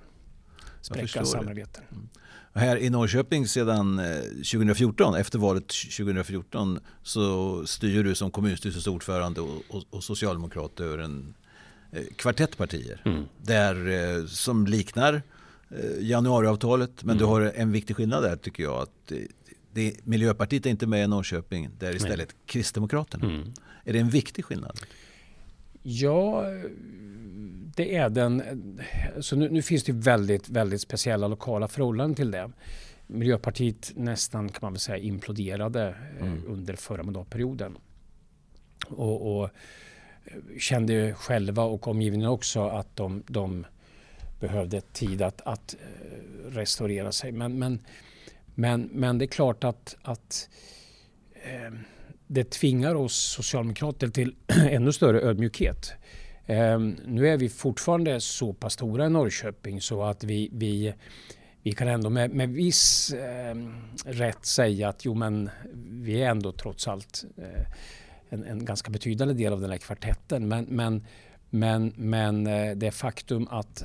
spräcka 0.90 1.26
samarbeten. 1.26 1.84
Mm. 1.92 2.10
Här 2.54 2.78
i 2.78 2.90
Norrköping 2.90 3.48
sedan 3.48 4.02
2014, 4.36 5.14
eh, 5.14 5.22
efter 5.22 5.40
valet 5.40 5.68
2014, 5.68 6.80
så 7.04 7.64
styr 7.66 8.04
du 8.04 8.16
som 8.16 8.32
kommunstyrelsens 8.32 8.88
ordförande 8.88 9.42
och, 9.42 9.64
och, 9.70 9.84
och 9.90 10.04
socialdemokrat 10.04 10.80
över 10.80 10.98
en 10.98 11.34
eh, 11.92 12.04
kvartett 12.16 12.58
partier. 12.58 13.02
Mm. 13.06 13.24
Där, 13.42 13.88
eh, 13.88 14.26
som 14.26 14.68
liknar 14.68 15.22
eh, 15.70 16.08
januariavtalet, 16.08 17.04
men 17.04 17.10
mm. 17.10 17.18
du 17.18 17.26
har 17.26 17.42
en 17.56 17.72
viktig 17.72 17.96
skillnad 17.96 18.24
där 18.24 18.36
tycker 18.36 18.64
jag. 18.64 18.82
att 18.82 19.12
det, 19.74 19.96
Miljöpartiet 20.04 20.66
är 20.66 20.70
inte 20.70 20.88
med 20.88 21.04
i 21.04 21.08
Norrköping, 21.08 21.70
det 21.80 21.88
är 21.88 21.96
istället 21.96 22.18
Nej. 22.18 22.38
Kristdemokraterna. 22.46 23.26
Mm. 23.26 23.54
Är 23.84 23.94
det 23.94 24.00
en 24.00 24.10
viktig 24.10 24.46
skillnad? 24.46 24.80
Ja, 25.82 26.44
det 27.76 27.96
är 27.96 28.10
den. 28.10 28.44
Så 29.20 29.36
nu, 29.36 29.50
nu, 29.50 29.62
finns 29.62 29.84
det 29.84 29.92
väldigt, 29.92 30.50
väldigt 30.50 30.82
speciella 30.82 31.28
lokala 31.28 31.68
förhållanden 31.68 32.16
till 32.16 32.32
det. 32.32 32.52
Miljöpartiet 33.08 33.92
nästan 33.96 34.50
kan 34.50 34.60
man 34.62 34.74
väl 34.74 34.80
säga 34.80 34.98
imploderade 34.98 35.96
eh, 36.20 36.28
mm. 36.28 36.44
under 36.48 36.76
förra 36.76 37.04
mandatperioden. 37.04 37.78
Och, 38.88 39.42
och, 39.42 39.50
kände 40.60 41.14
själva 41.14 41.64
och 41.64 41.88
omgivningen 41.88 42.30
också 42.30 42.68
att 42.68 42.96
de, 42.96 43.24
de 43.28 43.66
behövde 44.40 44.82
tid 44.82 45.22
att, 45.22 45.42
att 45.42 45.76
eh, 45.82 46.52
restaurera 46.52 47.12
sig. 47.12 47.32
Men, 47.32 47.60
men, 47.60 47.80
men, 48.56 48.90
men 48.94 49.18
det 49.18 49.26
är 49.26 49.28
klart 49.28 49.64
att, 49.64 49.96
att 50.02 50.50
eh, 51.34 51.74
det 52.32 52.52
tvingar 52.52 52.96
oss 52.96 53.16
socialdemokrater 53.16 54.08
till 54.08 54.36
ännu 54.48 54.92
större 54.92 55.22
ödmjukhet. 55.22 55.92
Ehm, 56.46 56.98
nu 57.06 57.28
är 57.28 57.38
vi 57.38 57.50
fortfarande 57.50 58.22
så 58.22 58.54
pass 58.54 58.74
stora 58.74 59.06
i 59.06 59.10
Norrköping 59.10 59.82
så 59.82 60.04
att 60.04 60.24
vi, 60.24 60.50
vi, 60.54 60.94
vi 61.64 61.72
kan 61.72 61.88
ändå 61.88 62.10
med, 62.10 62.32
med 62.32 62.50
viss 62.50 63.14
eh, 63.14 63.56
rätt 64.06 64.46
säga 64.46 64.90
att 64.90 65.06
jo, 65.06 65.14
men 65.14 65.50
vi 65.74 66.22
är 66.22 66.30
ändå 66.30 66.52
trots 66.52 66.88
allt 66.88 67.26
eh, 67.38 67.66
en, 68.30 68.44
en, 68.44 68.66
ganska 68.66 68.92
betydande 68.92 69.34
del 69.34 69.54
av 69.54 69.62
den 69.62 69.70
här 69.70 69.78
kvartetten. 69.78 70.48
Men, 70.48 70.66
men 70.66 71.06
Men, 71.50 71.94
men 71.98 72.48
eh, 72.48 72.76
det 72.76 72.92
faktum 72.92 73.48
att 73.50 73.84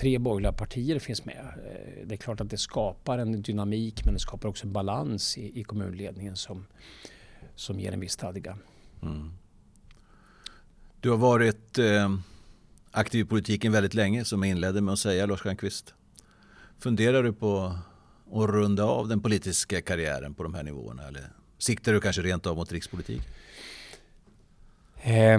tre 0.00 0.18
borgerliga 0.18 0.52
partier 0.52 0.98
finns 0.98 1.24
med. 1.24 1.44
Eh, 1.66 2.06
det 2.06 2.14
är 2.14 2.16
klart 2.16 2.40
att 2.40 2.50
det 2.50 2.58
skapar 2.58 3.18
en 3.18 3.42
dynamik 3.42 4.04
men 4.04 4.14
det 4.14 4.20
skapar 4.20 4.48
också 4.48 4.66
en 4.66 4.72
balans 4.72 5.38
i, 5.38 5.60
i 5.60 5.64
kommunledningen 5.64 6.36
som, 6.36 6.66
som 7.58 7.80
ger 7.80 7.92
en 7.92 8.00
viss 8.00 8.12
stadga. 8.12 8.56
Mm. 9.02 9.32
Du 11.00 11.10
har 11.10 11.16
varit 11.16 11.78
eh, 11.78 12.14
aktiv 12.90 13.20
i 13.20 13.24
politiken 13.24 13.72
väldigt 13.72 13.94
länge 13.94 14.24
som 14.24 14.42
jag 14.42 14.50
inledde 14.50 14.80
med 14.80 14.92
att 14.92 14.98
säga 14.98 15.26
Lars 15.26 15.40
Stjernkvist. 15.40 15.94
Funderar 16.78 17.22
du 17.22 17.32
på 17.32 17.78
att 18.32 18.50
runda 18.50 18.84
av 18.84 19.08
den 19.08 19.20
politiska 19.20 19.82
karriären 19.82 20.34
på 20.34 20.42
de 20.42 20.54
här 20.54 20.62
nivåerna 20.62 21.08
eller 21.08 21.22
siktar 21.58 21.92
du 21.92 22.00
kanske 22.00 22.22
rent 22.22 22.46
av 22.46 22.56
mot 22.56 22.72
rikspolitik? 22.72 23.22
Eh, 25.02 25.38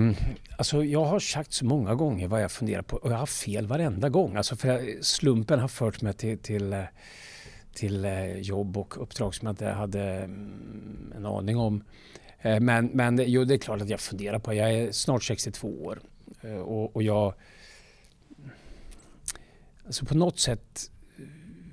alltså 0.58 0.84
jag 0.84 1.06
har 1.06 1.20
sagt 1.20 1.54
så 1.54 1.66
många 1.66 1.96
gånger 1.96 2.28
vad 2.28 2.44
jag 2.44 2.52
funderar 2.52 2.82
på 2.82 2.98
och 2.98 3.12
jag 3.12 3.18
har 3.18 3.26
fel 3.26 3.68
varenda 3.68 4.10
gång. 4.10 4.36
Alltså 4.36 4.56
för 4.56 5.04
slumpen 5.04 5.60
har 5.60 5.68
fört 5.68 6.02
mig 6.02 6.14
till, 6.14 6.38
till, 6.38 6.74
eh, 6.74 6.84
till 7.80 8.06
eh, 8.06 8.38
jobb 8.38 8.78
och 8.78 9.02
uppdrag 9.02 9.36
som 9.36 9.46
jag 9.46 9.54
inte 9.54 9.65
hade 9.65 10.02
mm, 10.02 11.13
en 11.15 11.26
aning 11.26 11.58
om. 11.58 11.84
Eh, 12.42 12.60
men, 12.60 12.86
men 12.86 13.24
jo, 13.26 13.44
det 13.44 13.54
är 13.54 13.58
klart 13.58 13.82
att 13.82 13.89
jag 13.89 14.00
funderar 14.00 14.39
på. 14.39 14.54
Jag 14.54 14.74
är 14.74 14.92
snart 14.92 15.24
62 15.24 15.68
år 15.68 16.00
eh, 16.42 16.56
och, 16.56 16.96
och 16.96 17.04
jag... 17.04 17.34
Alltså 19.86 20.06
på 20.06 20.18
något 20.18 20.39
sätt 20.39 20.92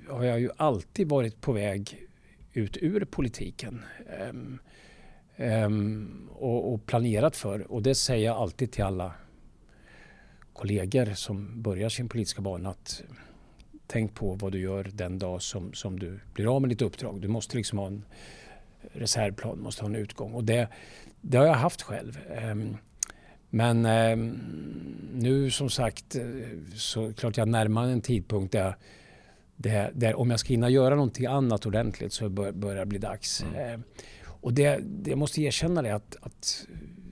har 0.09 0.23
jag 0.23 0.39
ju 0.39 0.49
alltid 0.57 1.09
varit 1.09 1.41
på 1.41 1.51
väg 1.51 2.07
ut 2.53 2.77
ur 2.77 3.05
politiken. 3.05 3.81
Um, 4.29 4.59
um, 5.37 6.29
och, 6.33 6.73
och, 6.73 6.85
planerat 6.85 7.35
för. 7.35 7.71
Och 7.71 7.81
det 7.81 7.95
säger 7.95 8.25
jag 8.25 8.37
alltid 8.37 8.71
till 8.71 8.83
alla 8.83 9.13
kollegor 10.53 11.13
som 11.13 11.61
börjar 11.61 11.89
sin 11.89 12.09
politiska 12.09 12.41
bana. 12.41 12.69
Att 12.69 13.03
tänk 13.87 14.15
på 14.15 14.33
vad 14.33 14.51
du 14.51 14.59
gör 14.59 14.89
den 14.93 15.19
dag 15.19 15.41
som, 15.41 15.73
som 15.73 15.99
du 15.99 16.19
blir 16.33 16.55
av 16.55 16.61
med 16.61 16.69
ditt 16.69 16.81
uppdrag. 16.81 17.21
Du 17.21 17.27
måste 17.27 17.57
liksom 17.57 17.79
ha 17.79 17.87
en 17.87 18.05
reservplan, 18.93 19.59
måste 19.59 19.81
ha 19.81 19.89
en 19.89 19.95
utgång. 19.95 20.33
Och 20.33 20.43
det, 20.43 20.67
det 21.21 21.37
har 21.37 21.45
jag 21.45 21.53
haft 21.53 21.81
själv. 21.81 22.19
Um, 22.51 22.77
men 23.49 23.81
nu 25.13 25.51
som 25.51 25.69
sagt 25.69 26.15
så 26.75 27.13
klart 27.13 27.37
jag 27.37 27.47
närmar 27.47 27.87
en 27.87 28.01
tidpunkt 28.01 28.51
där 28.51 28.75
det, 29.57 29.91
där 29.93 30.19
om 30.19 30.31
jag 30.31 30.39
ska 30.39 30.49
hinna 30.49 30.69
göra 30.69 30.95
någonting 30.95 31.25
annat 31.25 31.65
ordentligt 31.65 32.13
så 32.13 32.29
bör, 32.29 32.51
börjar 32.51 32.79
det 32.79 32.85
bli 32.85 32.99
dags. 32.99 33.43
Mm. 33.43 33.73
Eh, 33.73 33.79
och 34.23 34.53
det, 34.53 34.79
det 34.83 35.09
jag 35.09 35.19
måste 35.19 35.41
erkänna 35.41 35.81
det 35.81 35.95
att, 35.95 36.15
att 36.21 36.67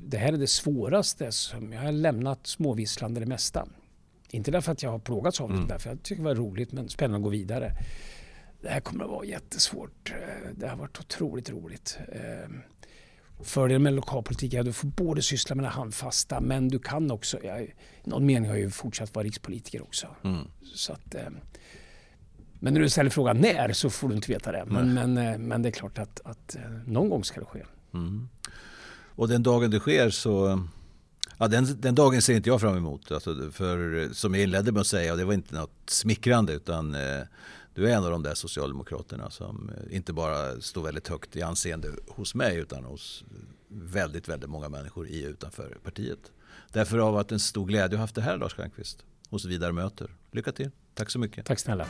det 0.07 0.17
här 0.17 0.33
är 0.33 0.37
det 0.37 0.47
svåraste. 0.47 1.31
Som 1.31 1.73
jag 1.73 1.81
har 1.81 1.91
lämnat 1.91 2.47
småvisslande 2.47 3.19
det 3.19 3.25
mesta. 3.25 3.67
Inte 4.29 4.51
därför 4.51 4.71
att 4.71 4.83
jag 4.83 4.91
har 4.91 4.99
plågats 4.99 5.41
av 5.41 5.49
det, 5.49 5.55
mm. 5.55 5.67
därför 5.67 5.89
jag 5.89 6.03
tycker 6.03 6.23
det 6.23 6.29
var 6.29 6.35
roligt 6.35 6.71
men 6.71 6.89
spännande 6.89 7.17
att 7.17 7.23
gå 7.23 7.29
vidare. 7.29 7.71
Det 8.61 8.69
här 8.69 8.79
kommer 8.79 9.03
att 9.03 9.09
vara 9.09 9.25
jättesvårt. 9.25 10.13
Eh, 10.15 10.49
det 10.55 10.67
har 10.67 10.77
varit 10.77 10.99
otroligt 10.99 11.49
roligt. 11.49 11.97
Eh, 12.11 12.49
fördelen 13.43 13.83
med 13.83 13.93
lokalpolitik 13.93 14.53
är 14.53 14.59
att 14.59 14.65
du 14.65 14.73
får 14.73 14.87
både 14.87 15.21
syssla 15.21 15.55
med 15.55 15.65
det 15.65 15.69
handfasta 15.69 16.41
men 16.41 16.67
du 16.67 16.79
kan 16.79 17.11
också, 17.11 17.43
jag, 17.43 17.61
i 17.61 17.73
någon 18.03 18.25
mening 18.25 18.49
har 18.49 18.55
jag 18.55 18.63
ju 18.63 18.69
fortsatt 18.69 19.15
vara 19.15 19.25
rikspolitiker 19.25 19.81
också. 19.81 20.07
Mm. 20.23 20.47
Så 20.75 20.93
att, 20.93 21.15
men 22.65 22.73
när 22.73 22.81
du 22.81 22.89
ställer 22.89 23.09
frågan 23.09 23.37
när 23.37 23.73
så 23.73 23.89
får 23.89 24.09
du 24.09 24.15
inte 24.15 24.31
veta 24.31 24.51
det. 24.51 24.63
Men, 24.67 24.93
men, 24.93 25.17
eh, 25.17 25.37
men 25.37 25.61
det 25.61 25.69
är 25.69 25.71
klart 25.71 25.99
att, 25.99 26.21
att, 26.25 26.55
eh, 26.55 26.61
någon 26.85 27.09
gång 27.09 27.23
ska 27.23 27.39
det 27.39 27.45
ske. 27.45 27.63
Mm. 27.93 28.29
Och 29.15 29.27
den 29.27 29.43
dagen 29.43 29.71
det 29.71 29.79
sker 29.79 30.09
så 30.09 30.67
Ja, 31.37 31.47
den, 31.47 31.81
den 31.81 31.95
dagen 31.95 32.21
ser 32.21 32.33
inte 32.35 32.49
jag 32.49 32.61
fram 32.61 32.77
emot. 32.77 33.11
Alltså, 33.11 33.51
för 33.51 34.09
som 34.13 34.33
jag 34.33 34.43
inledde 34.43 34.71
med 34.71 34.81
att 34.81 34.87
säga, 34.87 35.11
och 35.11 35.17
det 35.17 35.25
var 35.25 35.33
inte 35.33 35.55
något 35.55 35.89
smickrande 35.89 36.53
utan 36.53 36.95
eh, 36.95 37.21
du 37.73 37.89
är 37.89 37.95
en 37.95 38.03
av 38.03 38.11
de 38.11 38.23
där 38.23 38.33
socialdemokraterna 38.33 39.29
som 39.29 39.69
eh, 39.69 39.95
inte 39.95 40.13
bara 40.13 40.61
står 40.61 40.83
väldigt 40.83 41.07
högt 41.07 41.35
i 41.35 41.41
anseende 41.41 41.91
hos 42.07 42.35
mig 42.35 42.57
utan 42.57 42.83
hos 42.83 43.23
väldigt, 43.67 44.29
väldigt 44.29 44.49
många 44.49 44.69
människor 44.69 45.07
i 45.07 45.25
och 45.25 45.29
utanför 45.29 45.77
partiet. 45.83 46.31
Därför 46.71 46.97
har 46.97 47.05
det 47.05 47.13
varit 47.13 47.31
en 47.31 47.39
stor 47.39 47.65
glädje 47.65 47.85
att 47.85 47.91
ha 47.91 47.99
haft 47.99 48.15
det 48.15 48.21
här 48.21 48.37
Lars 48.37 48.53
Stjernkvist 48.53 49.05
hos 49.29 49.45
Vidare 49.45 49.71
Möter. 49.71 50.15
Lycka 50.31 50.51
till. 50.51 50.71
Tack 50.93 51.09
så 51.09 51.19
mycket. 51.19 51.45
Tack 51.45 51.59
snälla. 51.59 51.87